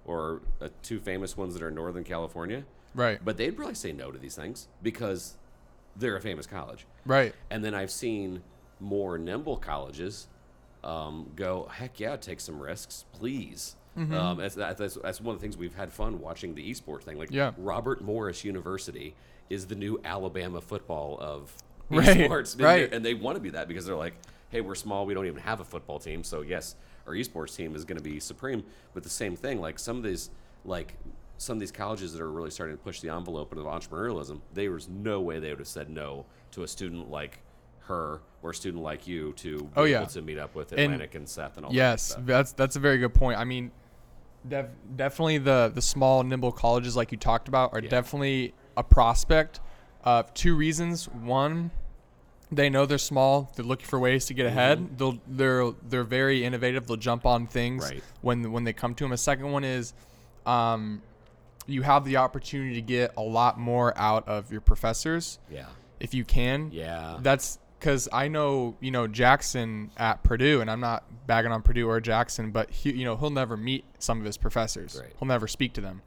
or 0.06 0.42
uh, 0.62 0.68
two 0.84 1.00
famous 1.00 1.38
ones 1.38 1.54
that 1.54 1.64
are 1.64 1.70
in 1.70 1.76
Northern 1.76 2.04
California, 2.04 2.66
Right. 2.94 3.24
but 3.24 3.38
they'd 3.38 3.56
probably 3.56 3.76
say 3.76 3.94
no 3.94 4.12
to 4.12 4.18
these 4.20 4.36
things 4.36 4.68
because 4.84 5.38
they're 5.96 6.16
a 6.18 6.22
famous 6.22 6.46
college. 6.46 6.86
Right. 7.06 7.34
And 7.50 7.64
then 7.64 7.74
I've 7.74 7.92
seen 7.92 8.42
more 8.80 9.18
nimble 9.18 9.58
colleges 9.58 10.28
um, 10.84 11.32
go, 11.36 11.70
heck 11.72 12.00
yeah, 12.00 12.16
take 12.16 12.40
some 12.40 12.60
risks, 12.62 13.06
please. 13.14 13.76
Mm-hmm. 13.98 14.14
Um, 14.14 14.38
that's, 14.38 14.56
that's, 14.56 14.96
that's 14.96 15.22
one 15.22 15.36
of 15.36 15.42
the 15.42 15.44
things 15.46 15.58
we've 15.58 15.74
had 15.74 15.92
fun 15.92 16.20
watching 16.20 16.54
the 16.54 16.70
esports 16.70 17.04
thing. 17.04 17.18
Like 17.18 17.32
Yeah. 17.32 17.52
Robert 17.58 18.02
Morris 18.02 18.44
University 18.44 19.16
is 19.50 19.68
the 19.68 19.76
new 19.76 20.00
Alabama 20.04 20.62
football 20.62 21.18
of 21.20 21.54
Right, 21.90 22.06
esports. 22.18 22.54
And 22.56 22.64
right. 22.64 22.92
And 22.94 23.06
they 23.06 23.14
want 23.14 23.36
to 23.36 23.42
be 23.42 23.52
that 23.52 23.68
because 23.68 23.86
they're 23.86 23.96
like, 23.96 24.16
hey, 24.50 24.62
we're 24.62 24.76
small. 24.76 25.06
We 25.06 25.14
don't 25.14 25.28
even 25.28 25.42
have 25.42 25.60
a 25.60 25.64
football 25.64 26.00
team. 26.00 26.24
So, 26.24 26.42
yes, 26.42 26.76
our 27.08 27.14
esports 27.14 27.56
team 27.56 27.76
is 27.76 27.86
going 27.86 27.98
to 27.98 28.04
be 28.04 28.20
supreme. 28.20 28.64
But 28.94 29.04
the 29.04 29.10
same 29.10 29.36
thing, 29.36 29.62
like 29.62 29.80
some 29.80 29.98
of 29.98 30.04
these, 30.04 30.30
like, 30.66 30.96
some 31.38 31.58
of 31.58 31.60
these 31.60 31.72
colleges 31.72 32.14
that 32.14 32.22
are 32.22 32.32
really 32.32 32.50
starting 32.52 32.78
to 32.78 32.84
push 32.84 33.02
the 33.02 33.10
envelope 33.10 33.52
of 33.52 33.58
entrepreneurialism, 33.66 34.40
there 34.54 34.72
was 34.72 34.88
no 34.90 35.20
way 35.22 35.40
they 35.40 35.50
would 35.50 35.60
have 35.60 35.68
said 35.68 35.90
no 35.90 36.26
to 36.52 36.64
a 36.64 36.68
student 36.68 37.10
like 37.10 37.40
her 37.82 38.22
or 38.42 38.52
a 38.52 38.56
student 38.56 38.82
like 38.84 39.06
you 39.08 39.34
to 39.34 39.60
be 39.60 39.70
Oh, 39.76 39.84
yeah. 39.84 39.98
able 39.98 40.08
to 40.12 40.22
meet 40.22 40.38
up 40.40 40.56
with 40.56 40.72
And- 40.72 40.82
Atlantic 40.82 41.16
and, 41.16 41.28
Seth 41.30 41.58
and 41.58 41.66
all 41.66 41.72
that 41.72 41.76
Yes, 41.78 42.16
that's 42.20 42.54
that's 42.54 42.76
a 42.76 42.80
very 42.80 42.98
good 42.98 43.14
point. 43.14 43.38
I 43.40 43.44
mean, 43.44 43.72
def- 44.48 44.70
definitely 44.96 45.38
the 45.40 45.72
the 45.74 45.82
small 45.82 46.24
nimble 46.24 46.52
colleges 46.52 46.96
like 46.96 47.12
you 47.12 47.18
talked 47.18 47.48
about 47.48 47.74
are 47.74 47.80
Yeah. 47.82 47.90
definitely 47.90 48.54
a 48.78 48.84
prospect. 48.84 49.60
Uh, 50.04 50.24
two 50.34 50.56
reasons: 50.56 51.06
one, 51.10 51.72
they 52.52 52.70
know 52.70 52.86
they're 52.86 52.98
small; 52.98 53.52
they're 53.56 53.66
looking 53.66 53.86
for 53.88 54.00
ways 54.00 54.26
to 54.28 54.34
get 54.34 54.46
ahead. 54.46 54.98
They'll 54.98 55.18
they're 55.28 55.72
they're 55.88 56.04
very 56.04 56.44
innovative. 56.46 56.88
They'll 56.88 56.98
jump 56.98 57.26
on 57.26 57.46
things 57.48 57.84
Right. 57.90 58.04
when 58.22 58.52
when 58.52 58.64
they 58.64 58.74
come 58.74 58.94
to 58.96 59.04
them. 59.04 59.12
A 59.12 59.18
second 59.18 59.52
one 59.52 59.64
is, 59.64 59.94
um, 60.46 61.02
you 61.68 61.82
have 61.82 62.06
the 62.06 62.18
opportunity 62.18 62.76
to 62.76 62.82
get 62.82 63.14
a 63.18 63.22
lot 63.22 63.60
more 63.60 63.98
out 63.98 64.28
of 64.28 64.52
your 64.52 64.62
professors 64.62 65.40
Yeah. 65.50 65.66
if 66.00 66.14
you 66.14 66.24
can. 66.26 66.70
Yeah. 66.72 67.18
That's 67.22 67.60
because 67.80 68.08
I 68.12 68.28
know 68.30 68.76
you 68.80 68.92
know 68.92 69.08
Jackson 69.08 69.92
at 69.98 70.24
Purdue, 70.24 70.62
and 70.62 70.72
I'm 70.72 70.80
not 70.80 71.04
bagging 71.28 71.52
on 71.52 71.62
Purdue 71.62 71.88
or 71.88 72.00
Jackson, 72.02 72.52
but 72.52 72.70
he, 72.72 72.92
you 72.94 73.06
know 73.06 73.16
he'll 73.18 73.30
never 73.30 73.58
meet 73.58 73.86
some 74.00 74.20
of 74.20 74.26
his 74.26 74.38
professors. 74.38 75.00
Right. 75.00 75.14
He'll 75.20 75.28
never 75.28 75.48
speak 75.48 75.74
to 75.74 75.82
them. 75.82 76.02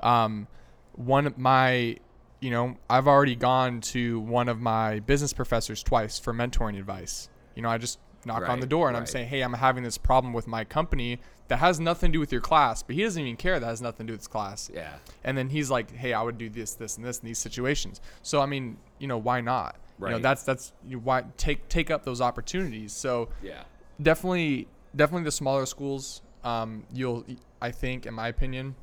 Um, 0.00 0.46
one 0.94 1.26
of 1.26 1.38
my, 1.38 1.96
you 2.40 2.50
know, 2.50 2.76
I've 2.90 3.06
already 3.06 3.36
gone 3.36 3.80
to 3.82 4.20
one 4.20 4.48
of 4.48 4.60
my 4.60 5.00
business 5.00 5.32
professors 5.32 5.82
twice 5.82 6.18
for 6.18 6.34
mentoring 6.34 6.78
advice. 6.78 7.28
You 7.54 7.62
know, 7.62 7.70
I 7.70 7.78
just 7.78 7.98
knock 8.26 8.48
on 8.48 8.60
the 8.60 8.66
door 8.66 8.88
and 8.88 8.96
I'm 8.96 9.06
saying, 9.06 9.28
hey, 9.28 9.40
I'm 9.42 9.52
having 9.54 9.82
this 9.84 9.98
problem 9.98 10.32
with 10.32 10.46
my 10.46 10.64
company 10.64 11.18
that 11.48 11.58
has 11.58 11.78
nothing 11.80 12.10
to 12.12 12.16
do 12.16 12.20
with 12.20 12.32
your 12.32 12.40
class, 12.40 12.82
but 12.82 12.94
he 12.96 13.02
doesn't 13.02 13.20
even 13.20 13.36
care 13.36 13.58
that 13.60 13.66
has 13.66 13.82
nothing 13.82 14.06
to 14.06 14.10
do 14.10 14.14
with 14.14 14.20
his 14.22 14.28
class. 14.28 14.70
yeah. 14.72 14.94
And 15.24 15.36
then 15.36 15.48
he's 15.50 15.70
like, 15.70 15.90
"Hey, 15.94 16.12
I 16.12 16.22
would 16.22 16.38
do 16.38 16.48
this, 16.48 16.74
this, 16.74 16.96
and 16.96 17.04
this 17.04 17.18
in 17.18 17.26
these 17.26 17.38
situations." 17.38 18.00
So 18.22 18.40
I 18.40 18.46
mean, 18.46 18.78
you 18.98 19.06
know, 19.08 19.18
why 19.18 19.40
not? 19.40 19.76
You 19.98 20.06
know, 20.06 20.12
Right. 20.14 20.22
that's 20.22 20.42
that's 20.44 20.72
you 20.86 20.98
why 20.98 21.24
take 21.36 21.68
take 21.68 21.90
up 21.90 22.04
those 22.04 22.20
opportunities. 22.20 22.92
So 22.92 23.28
Yeah. 23.42 23.64
definitely, 24.00 24.68
definitely 24.96 25.24
the 25.24 25.30
smaller 25.32 25.66
schools, 25.66 26.22
um, 26.44 26.84
you'll, 26.92 27.24
I 27.60 27.70
think, 27.70 28.06
in 28.06 28.14
my 28.14 28.28
opinion, 28.28 28.74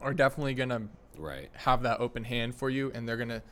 are 0.00 0.14
definitely 0.14 0.54
gonna 0.54 0.82
Right. 1.18 1.50
have 1.54 1.82
that 1.82 1.98
open 2.00 2.24
hand 2.24 2.54
for 2.54 2.70
you, 2.70 2.92
and 2.94 3.08
they're 3.08 3.16
gonna, 3.16 3.42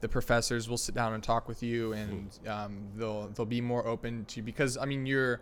the 0.00 0.08
professors 0.08 0.68
will 0.68 0.76
sit 0.76 0.94
down 0.94 1.14
and 1.14 1.22
talk 1.22 1.48
with 1.48 1.62
you, 1.62 1.92
and 1.92 2.30
um, 2.46 2.78
they'll 2.96 3.28
they'll 3.28 3.46
be 3.46 3.60
more 3.60 3.86
open 3.86 4.24
to 4.26 4.42
because 4.42 4.76
I 4.76 4.84
mean 4.84 5.06
you're 5.06 5.40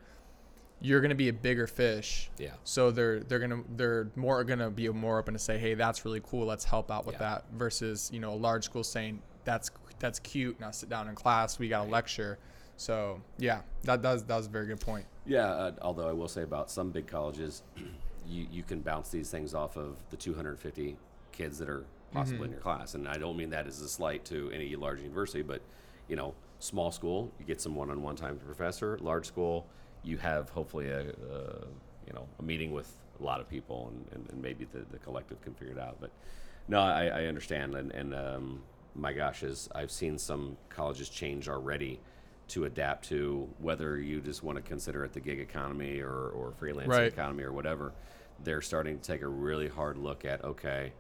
you're 0.80 1.00
gonna 1.00 1.14
be 1.14 1.28
a 1.28 1.32
bigger 1.32 1.66
fish. 1.66 2.30
Yeah. 2.38 2.50
So 2.64 2.90
they're 2.90 3.20
they're 3.20 3.38
gonna 3.38 3.62
they're 3.76 4.08
more 4.16 4.42
gonna 4.44 4.70
be 4.70 4.88
more 4.88 5.18
open 5.18 5.34
to 5.34 5.40
say, 5.40 5.58
hey, 5.58 5.74
that's 5.74 6.04
really 6.04 6.20
cool. 6.24 6.46
Let's 6.46 6.64
help 6.64 6.90
out 6.90 7.06
with 7.06 7.14
Yeah. 7.16 7.20
that. 7.20 7.44
Versus 7.54 8.10
you 8.12 8.20
know 8.20 8.32
a 8.32 8.36
large 8.36 8.64
school 8.64 8.84
saying 8.84 9.20
that's 9.44 9.70
that's 9.98 10.18
cute. 10.20 10.58
Now 10.60 10.70
sit 10.70 10.88
down 10.88 11.08
in 11.08 11.14
class. 11.14 11.58
We 11.58 11.68
got 11.68 11.86
a 11.86 11.90
lecture. 11.90 12.38
So 12.76 13.20
yeah, 13.38 13.60
that 13.84 14.02
does 14.02 14.24
that 14.24 14.36
was 14.36 14.46
a 14.46 14.50
very 14.50 14.66
good 14.66 14.80
point. 14.80 15.06
Yeah, 15.26 15.46
uh, 15.46 15.72
although 15.80 16.08
I 16.08 16.12
will 16.12 16.28
say 16.28 16.42
about 16.42 16.70
some 16.70 16.90
big 16.90 17.06
colleges, 17.06 17.62
you, 18.28 18.46
you 18.50 18.62
can 18.62 18.80
bounce 18.80 19.08
these 19.10 19.30
things 19.30 19.54
off 19.54 19.76
of 19.76 19.96
the 20.10 20.16
250 20.16 20.96
kids 21.32 21.58
that 21.58 21.68
are 21.68 21.84
possibly 22.14 22.36
Mm-hmm. 22.36 22.44
in 22.46 22.50
your 22.52 22.60
class. 22.60 22.94
And 22.94 23.08
I 23.08 23.16
don't 23.18 23.36
mean 23.36 23.50
that 23.50 23.66
as 23.66 23.80
a 23.80 23.88
slight 23.88 24.24
to 24.26 24.50
any 24.52 24.74
large 24.76 25.00
university, 25.00 25.42
but, 25.42 25.60
you 26.08 26.16
know, 26.16 26.34
small 26.60 26.90
school, 26.90 27.30
you 27.38 27.44
get 27.44 27.60
some 27.60 27.74
one-on-one 27.74 28.16
time 28.16 28.30
with 28.30 28.40
the 28.40 28.46
professor. 28.46 28.96
Large 29.00 29.26
school, 29.26 29.66
you 30.02 30.16
have 30.18 30.48
hopefully 30.50 30.88
a, 30.88 31.00
a 31.00 31.66
you 32.06 32.12
know, 32.14 32.26
a 32.38 32.42
meeting 32.42 32.72
with 32.72 32.90
a 33.20 33.22
lot 33.22 33.40
of 33.40 33.48
people 33.48 33.92
and, 33.92 34.06
and, 34.12 34.30
and 34.30 34.42
maybe 34.42 34.66
the, 34.72 34.80
the 34.90 34.98
collective 34.98 35.40
can 35.42 35.54
figure 35.54 35.74
it 35.74 35.80
out. 35.80 35.96
But 36.00 36.10
no, 36.68 36.80
I, 36.80 37.06
I 37.06 37.24
understand. 37.26 37.74
And, 37.74 37.90
and 37.92 38.14
um, 38.14 38.62
my 38.94 39.12
gosh, 39.12 39.42
is 39.42 39.68
I've 39.74 39.90
seen 39.90 40.18
some 40.18 40.56
colleges 40.68 41.08
change 41.08 41.48
already 41.48 42.00
to 42.48 42.64
adapt 42.66 43.08
to 43.08 43.48
whether 43.58 43.98
you 43.98 44.20
just 44.20 44.42
want 44.42 44.56
to 44.56 44.62
consider 44.62 45.04
it 45.04 45.12
the 45.14 45.20
gig 45.20 45.40
economy 45.40 46.00
or, 46.00 46.28
or 46.28 46.52
freelancing 46.60 46.88
Right. 46.88 47.06
economy 47.12 47.42
or 47.42 47.52
whatever. 47.52 47.92
They're 48.42 48.60
starting 48.62 48.98
to 48.98 49.02
take 49.02 49.22
a 49.22 49.28
really 49.28 49.68
hard 49.68 49.96
look 49.96 50.24
at 50.24 50.44
okay, 50.44 50.92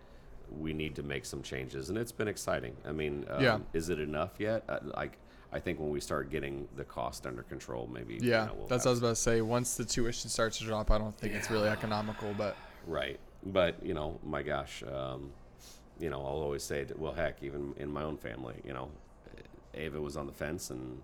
we 0.50 0.72
need 0.72 0.94
to 0.96 1.02
make 1.02 1.24
some 1.24 1.42
changes, 1.42 1.88
and 1.88 1.98
it's 1.98 2.12
been 2.12 2.28
exciting. 2.28 2.76
I 2.86 2.92
mean, 2.92 3.26
um, 3.30 3.42
Yeah. 3.42 3.58
is 3.72 3.88
it 3.88 3.98
enough 4.00 4.32
yet? 4.38 4.64
Like, 4.96 5.18
I 5.52 5.60
think 5.60 5.78
when 5.78 5.90
we 5.90 6.00
start 6.00 6.30
getting 6.30 6.68
the 6.76 6.84
cost 6.84 7.26
under 7.26 7.42
control, 7.42 7.86
maybe. 7.92 8.14
you 8.14 8.20
Yeah, 8.22 8.46
know, 8.46 8.54
we'll 8.54 8.66
that's 8.66 8.84
what 8.84 8.90
I 8.90 8.92
was 8.92 8.98
about 8.98 9.08
to 9.10 9.16
say. 9.16 9.40
Once 9.40 9.76
the 9.76 9.84
tuition 9.84 10.28
starts 10.30 10.58
to 10.58 10.64
drop, 10.64 10.90
I 10.90 10.98
don't 10.98 11.16
think 11.16 11.34
it's 11.34 11.50
really 11.50 11.68
economical. 11.68 12.34
But 12.34 12.56
Right. 12.86 13.18
But, 13.46 13.84
you 13.84 13.94
know, 13.94 14.18
my 14.24 14.42
gosh, 14.42 14.82
um, 14.82 15.30
you 16.00 16.10
know, 16.10 16.18
I'll 16.18 16.42
always 16.42 16.62
say, 16.62 16.82
that, 16.84 16.98
well, 16.98 17.12
heck, 17.12 17.42
even 17.42 17.74
in 17.76 17.90
my 17.92 18.02
own 18.02 18.16
family, 18.16 18.56
you 18.64 18.72
know, 18.72 18.90
Ava 19.74 20.00
was 20.00 20.16
on 20.16 20.26
the 20.26 20.32
fence 20.32 20.70
and, 20.70 21.02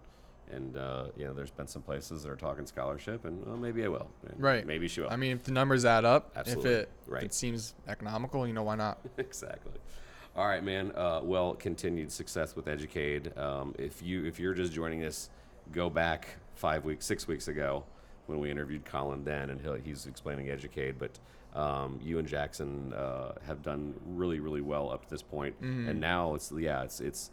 and, 0.53 0.77
uh, 0.77 1.07
you 1.17 1.27
know, 1.27 1.33
there's 1.33 1.51
been 1.51 1.67
some 1.67 1.83
places 1.83 2.23
that 2.23 2.31
are 2.31 2.37
talking 2.37 2.67
scholarship 2.67 3.25
and, 3.25 3.45
well, 3.47 3.57
maybe 3.57 3.85
I 3.85 3.89
will. 3.89 4.09
Right. 4.37 4.67
Maybe 4.67 4.89
she 4.89 5.01
will. 5.01 5.11
I 5.11 5.17
mean, 5.17 5.33
if 5.33 5.45
the 5.45 5.53
numbers 5.53 5.85
add 5.85 6.05
up, 6.05 6.33
Absolutely. 6.37 6.71
if 6.71 6.77
it 6.83 6.91
Right. 7.07 7.23
if 7.23 7.27
it 7.31 7.35
seems 7.35 7.75
economical, 7.89 8.47
you 8.47 8.53
know, 8.53 8.63
why 8.63 8.77
not? 8.77 8.99
exactly. 9.19 9.73
All 10.37 10.47
right, 10.47 10.63
man. 10.63 10.93
Uh, 10.95 11.21
well, 11.23 11.55
continued 11.55 12.13
success 12.13 12.55
with 12.55 12.69
Educade. 12.69 13.37
Um, 13.37 13.75
if 13.79 14.01
you 14.03 14.25
if 14.25 14.39
you're 14.39 14.55
just 14.55 14.73
joining 14.73 15.05
us, 15.05 15.29
go 15.73 15.91
back 15.91 16.29
five 16.55 16.85
weeks, 16.85 17.05
six 17.05 17.27
weeks 17.27 17.49
ago 17.49 17.85
when 18.27 18.39
we 18.39 18.49
interviewed 18.51 18.85
Colin 18.85 19.25
then, 19.25 19.51
and 19.51 19.61
he'll, 19.61 19.75
he's 19.75 20.07
explaining 20.07 20.49
Educade. 20.49 20.95
But 21.01 21.19
um, 21.59 21.99
you 22.01 22.21
and 22.21 22.29
Jackson 22.29 22.93
uh, 22.93 23.33
have 23.45 23.61
done 23.63 23.93
really, 24.07 24.39
really 24.39 24.61
well 24.61 24.89
up 24.93 25.03
to 25.05 25.11
this 25.11 25.23
point, 25.23 25.57
and 25.61 25.99
now 26.01 26.35
it's 26.35 26.53
yeah, 26.57 26.85
it's 26.85 27.01
it's 27.01 27.33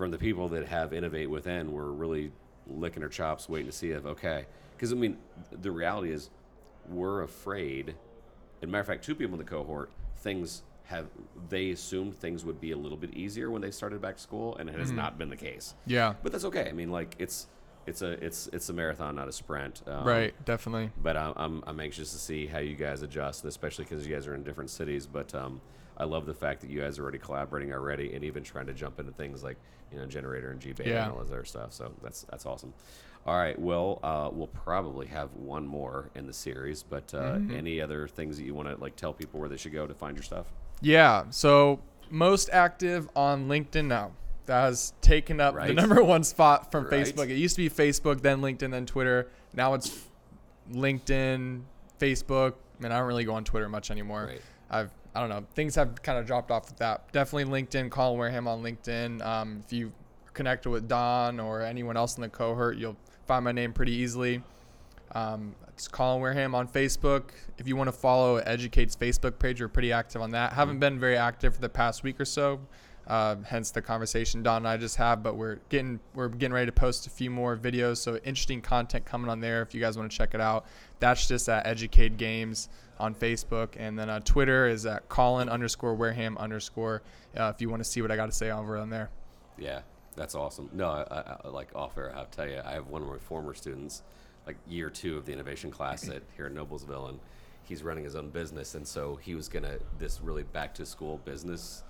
from 0.00 0.10
the 0.10 0.16
people 0.16 0.48
that 0.48 0.66
have 0.66 0.94
innovate 0.94 1.28
within. 1.28 1.72
We're 1.72 1.90
really 1.90 2.32
licking 2.66 3.02
our 3.02 3.10
chops, 3.10 3.50
waiting 3.50 3.66
to 3.66 3.76
see 3.76 3.90
if 3.90 4.06
okay, 4.06 4.46
because 4.74 4.92
I 4.92 4.96
mean, 4.96 5.18
the 5.52 5.70
reality 5.70 6.10
is 6.10 6.30
we're 6.88 7.20
afraid. 7.20 7.94
And 8.62 8.72
matter 8.72 8.80
of 8.80 8.86
fact, 8.86 9.04
two 9.04 9.14
people 9.14 9.34
in 9.34 9.44
the 9.44 9.50
cohort, 9.50 9.90
things 10.16 10.62
have 10.84 11.06
they 11.50 11.70
assumed 11.70 12.18
things 12.18 12.46
would 12.46 12.62
be 12.62 12.70
a 12.70 12.78
little 12.78 12.96
bit 12.96 13.12
easier 13.12 13.50
when 13.50 13.60
they 13.60 13.70
started 13.70 14.00
back 14.00 14.16
to 14.16 14.22
school, 14.22 14.56
and 14.56 14.70
it 14.70 14.78
has 14.78 14.90
not 14.90 15.18
been 15.18 15.28
the 15.28 15.36
case. 15.36 15.74
Yeah, 15.86 16.14
But 16.22 16.32
that's 16.32 16.46
okay. 16.46 16.66
I 16.70 16.72
mean, 16.72 16.90
like 16.90 17.14
it's 17.18 17.46
it's 17.86 18.00
a 18.00 18.12
it's 18.24 18.48
it's 18.54 18.70
a 18.70 18.72
marathon, 18.72 19.14
not 19.16 19.28
a 19.28 19.32
sprint. 19.32 19.82
Um, 19.86 20.06
right, 20.06 20.32
definitely. 20.46 20.92
But 21.02 21.18
I'm, 21.18 21.34
I'm 21.36 21.64
I'm 21.66 21.78
anxious 21.78 22.10
to 22.12 22.18
see 22.18 22.46
how 22.46 22.60
you 22.60 22.74
guys 22.74 23.02
adjust, 23.02 23.44
especially 23.44 23.84
because 23.84 24.06
you 24.06 24.14
guys 24.14 24.26
are 24.26 24.34
in 24.34 24.44
different 24.44 24.70
cities. 24.70 25.06
But 25.06 25.34
um, 25.34 25.60
I 26.00 26.04
love 26.04 26.26
the 26.26 26.34
fact 26.34 26.60
that 26.62 26.70
you 26.70 26.80
guys 26.80 26.98
are 26.98 27.02
already 27.02 27.18
collaborating 27.18 27.72
already, 27.72 28.14
and 28.14 28.24
even 28.24 28.42
trying 28.42 28.66
to 28.66 28.72
jump 28.72 28.98
into 28.98 29.12
things 29.12 29.44
like 29.44 29.56
you 29.92 29.98
know 29.98 30.06
gener8tor 30.06 30.50
and 30.52 30.60
gBETA 30.60 30.86
Yeah. 30.86 31.04
and 31.04 31.12
all 31.12 31.20
this 31.22 31.30
other 31.30 31.44
stuff. 31.44 31.72
So 31.72 31.92
that's 32.02 32.22
that's 32.30 32.46
awesome. 32.46 32.72
All 33.26 33.36
right, 33.36 33.58
well, 33.58 34.00
uh, 34.02 34.30
we'll 34.32 34.46
probably 34.46 35.06
have 35.08 35.28
one 35.34 35.66
more 35.66 36.08
in 36.14 36.26
the 36.26 36.32
series, 36.32 36.82
but 36.82 37.12
uh, 37.14 37.34
Mm-hmm. 37.34 37.54
any 37.54 37.80
other 37.80 38.08
things 38.08 38.38
that 38.38 38.44
you 38.44 38.54
want 38.54 38.68
to 38.68 38.76
like 38.76 38.96
tell 38.96 39.12
people 39.12 39.38
where 39.38 39.48
they 39.48 39.58
should 39.58 39.72
go 39.74 39.86
to 39.86 39.92
find 39.94 40.16
your 40.16 40.22
stuff? 40.24 40.46
Yeah. 40.80 41.24
So 41.30 41.80
most 42.08 42.48
active 42.50 43.08
on 43.14 43.46
LinkedIn 43.48 43.86
now. 43.86 44.12
That 44.46 44.62
has 44.62 44.94
taken 45.02 45.38
up 45.38 45.54
the 45.54 45.72
number 45.74 46.02
one 46.02 46.24
spot 46.24 46.72
from 46.72 46.84
Right. 46.86 46.92
Facebook. 47.06 47.28
It 47.28 47.36
used 47.36 47.54
to 47.56 47.62
be 47.62 47.70
Facebook, 47.70 48.22
then 48.22 48.40
LinkedIn, 48.40 48.70
then 48.72 48.84
Twitter. 48.86 49.28
Now 49.54 49.74
it's 49.74 50.06
LinkedIn, 50.72 51.62
Facebook. 51.98 52.54
I 52.78 52.82
mean, 52.82 52.92
I 52.92 52.98
don't 52.98 53.06
really 53.08 53.24
go 53.24 53.34
on 53.34 53.44
Twitter 53.44 53.68
much 53.68 53.90
anymore. 53.90 54.26
Right. 54.28 54.40
I've 54.70 54.90
I 55.14 55.20
don't 55.20 55.28
know. 55.28 55.44
Things 55.54 55.74
have 55.74 56.02
kind 56.02 56.18
of 56.18 56.26
dropped 56.26 56.50
off 56.50 56.68
with 56.68 56.78
that. 56.78 57.10
Definitely 57.12 57.62
LinkedIn. 57.62 57.90
Colin 57.90 58.18
Wareham 58.18 58.46
on 58.46 58.62
LinkedIn. 58.62 59.24
Um, 59.24 59.62
if 59.64 59.72
you 59.72 59.92
connect 60.34 60.66
with 60.66 60.88
Don 60.88 61.40
or 61.40 61.62
anyone 61.62 61.96
else 61.96 62.16
in 62.16 62.22
the 62.22 62.28
cohort, 62.28 62.76
you'll 62.76 62.96
find 63.26 63.44
my 63.44 63.52
name 63.52 63.72
pretty 63.72 63.92
easily. 63.92 64.42
Um, 65.12 65.54
it's 65.68 65.88
Colin 65.88 66.20
Wareham 66.20 66.54
on 66.54 66.68
Facebook. 66.68 67.30
If 67.58 67.66
you 67.66 67.74
want 67.74 67.88
to 67.88 67.92
follow 67.92 68.36
Educade's 68.36 68.94
Facebook 68.94 69.38
page, 69.38 69.60
we're 69.60 69.68
pretty 69.68 69.92
active 69.92 70.22
on 70.22 70.30
that. 70.30 70.52
Haven't 70.52 70.78
been 70.78 71.00
very 71.00 71.16
active 71.16 71.54
for 71.54 71.60
the 71.60 71.68
past 71.68 72.02
week 72.02 72.20
or 72.20 72.24
so, 72.24 72.60
uh, 73.06 73.36
hence 73.44 73.70
the 73.70 73.82
conversation 73.82 74.42
Don 74.42 74.58
and 74.58 74.68
I 74.68 74.76
just 74.76 74.96
have. 74.96 75.22
But 75.22 75.36
we're 75.36 75.58
getting 75.68 76.00
we're 76.14 76.28
getting 76.28 76.52
ready 76.52 76.66
to 76.66 76.72
post 76.72 77.06
a 77.06 77.10
few 77.10 77.30
more 77.30 77.56
videos, 77.56 77.98
so 77.98 78.16
interesting 78.18 78.62
content 78.62 79.04
coming 79.04 79.30
on 79.30 79.40
there. 79.40 79.62
If 79.62 79.74
you 79.74 79.80
guys 79.80 79.96
want 79.96 80.10
to 80.10 80.16
check 80.16 80.34
it 80.34 80.40
out, 80.40 80.66
that's 80.98 81.26
just 81.26 81.48
at 81.48 81.66
Educade 81.66 82.16
Games 82.16 82.68
on 82.98 83.14
Facebook, 83.14 83.70
and 83.76 83.98
then 83.98 84.10
uh, 84.10 84.20
Twitter 84.20 84.68
is 84.68 84.86
at 84.86 85.08
Colin 85.08 85.48
underscore 85.48 85.94
Wareham 85.94 86.36
underscore. 86.38 87.02
Uh, 87.36 87.52
if 87.54 87.60
you 87.60 87.68
want 87.70 87.82
to 87.82 87.88
see 87.88 88.02
what 88.02 88.10
I 88.10 88.16
got 88.16 88.26
to 88.26 88.32
say 88.32 88.50
over 88.50 88.76
on 88.76 88.90
there. 88.90 89.10
Yeah, 89.58 89.80
that's 90.16 90.34
awesome. 90.34 90.68
No, 90.72 90.88
I, 90.88 91.36
I 91.44 91.48
like 91.48 91.74
off 91.74 91.96
air. 91.96 92.12
I 92.14 92.18
have 92.18 92.30
to 92.30 92.36
tell 92.36 92.48
you, 92.48 92.60
I 92.64 92.72
have 92.72 92.88
one 92.88 93.02
of 93.02 93.08
my 93.08 93.18
former 93.18 93.54
students, 93.54 94.02
like 94.46 94.56
year 94.68 94.90
two 94.90 95.16
of 95.16 95.26
the 95.26 95.32
innovation 95.32 95.70
class 95.70 96.08
at 96.08 96.22
here 96.36 96.46
in 96.46 96.54
Noblesville, 96.54 97.08
and 97.08 97.20
he's 97.64 97.82
running 97.82 98.04
his 98.04 98.16
own 98.16 98.30
business, 98.30 98.74
and 98.74 98.86
so 98.86 99.16
he 99.16 99.34
was 99.34 99.48
gonna 99.48 99.78
this 99.98 100.20
really 100.20 100.42
back 100.42 100.74
to 100.74 100.86
school 100.86 101.18
business 101.24 101.82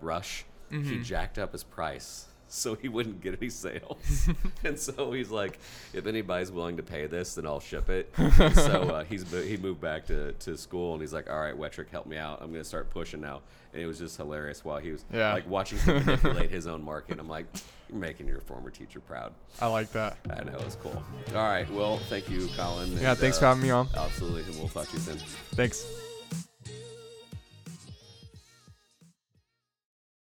rush. 0.00 0.44
He 0.70 0.98
jacked 1.00 1.38
up 1.38 1.52
his 1.52 1.64
price 1.64 2.26
so 2.50 2.74
he 2.74 2.88
wouldn't 2.88 3.20
get 3.20 3.36
any 3.40 3.50
sales, 3.50 4.28
and 4.64 4.78
so 4.78 5.12
he's 5.12 5.30
like, 5.30 5.58
if 5.92 6.06
anybody's 6.06 6.50
willing 6.50 6.78
to 6.78 6.82
pay 6.82 7.06
this, 7.06 7.34
then 7.34 7.46
I'll 7.46 7.60
ship 7.60 7.90
it. 7.90 8.10
And 8.16 8.54
so 8.54 8.82
uh, 8.94 9.04
he's 9.04 9.30
he 9.30 9.56
moved 9.58 9.80
back 9.82 10.06
to, 10.06 10.32
to 10.32 10.56
school, 10.56 10.92
and 10.94 11.02
he's 11.02 11.12
like, 11.12 11.28
all 11.30 11.38
right, 11.38 11.54
Wettrick, 11.58 11.90
help 11.90 12.06
me 12.06 12.16
out. 12.16 12.40
I'm 12.40 12.50
gonna 12.50 12.64
start 12.64 12.88
pushing 12.90 13.20
now, 13.20 13.42
and 13.72 13.82
it 13.82 13.86
was 13.86 13.98
just 13.98 14.16
hilarious 14.16 14.64
while 14.64 14.78
he 14.78 14.90
was 14.92 15.04
Yeah. 15.12 15.32
like 15.34 15.48
watching 15.48 15.78
him 15.78 15.96
manipulate 16.04 16.50
his 16.50 16.66
own 16.66 16.82
market. 16.82 17.18
I'm 17.18 17.28
like, 17.28 17.46
you're 17.90 17.98
making 17.98 18.26
your 18.28 18.40
former 18.40 18.70
teacher 18.70 19.00
proud. 19.00 19.32
I 19.60 19.66
like 19.66 19.92
that. 19.92 20.16
I 20.30 20.42
know 20.44 20.58
it's 20.66 20.76
cool. 20.76 21.02
All 21.34 21.42
right, 21.44 21.70
well, 21.70 21.98
thank 22.08 22.30
you, 22.30 22.48
Colin. 22.56 22.92
Yeah, 22.98 23.10
and, 23.10 23.18
thanks 23.18 23.36
uh, 23.36 23.40
for 23.40 23.46
having 23.46 23.62
me 23.62 23.70
on. 23.70 23.88
Absolutely, 23.96 24.42
and 24.44 24.56
we'll 24.58 24.68
talk 24.68 24.86
to 24.88 24.94
you 24.94 25.00
soon. 25.00 25.18
Thanks. 25.54 25.84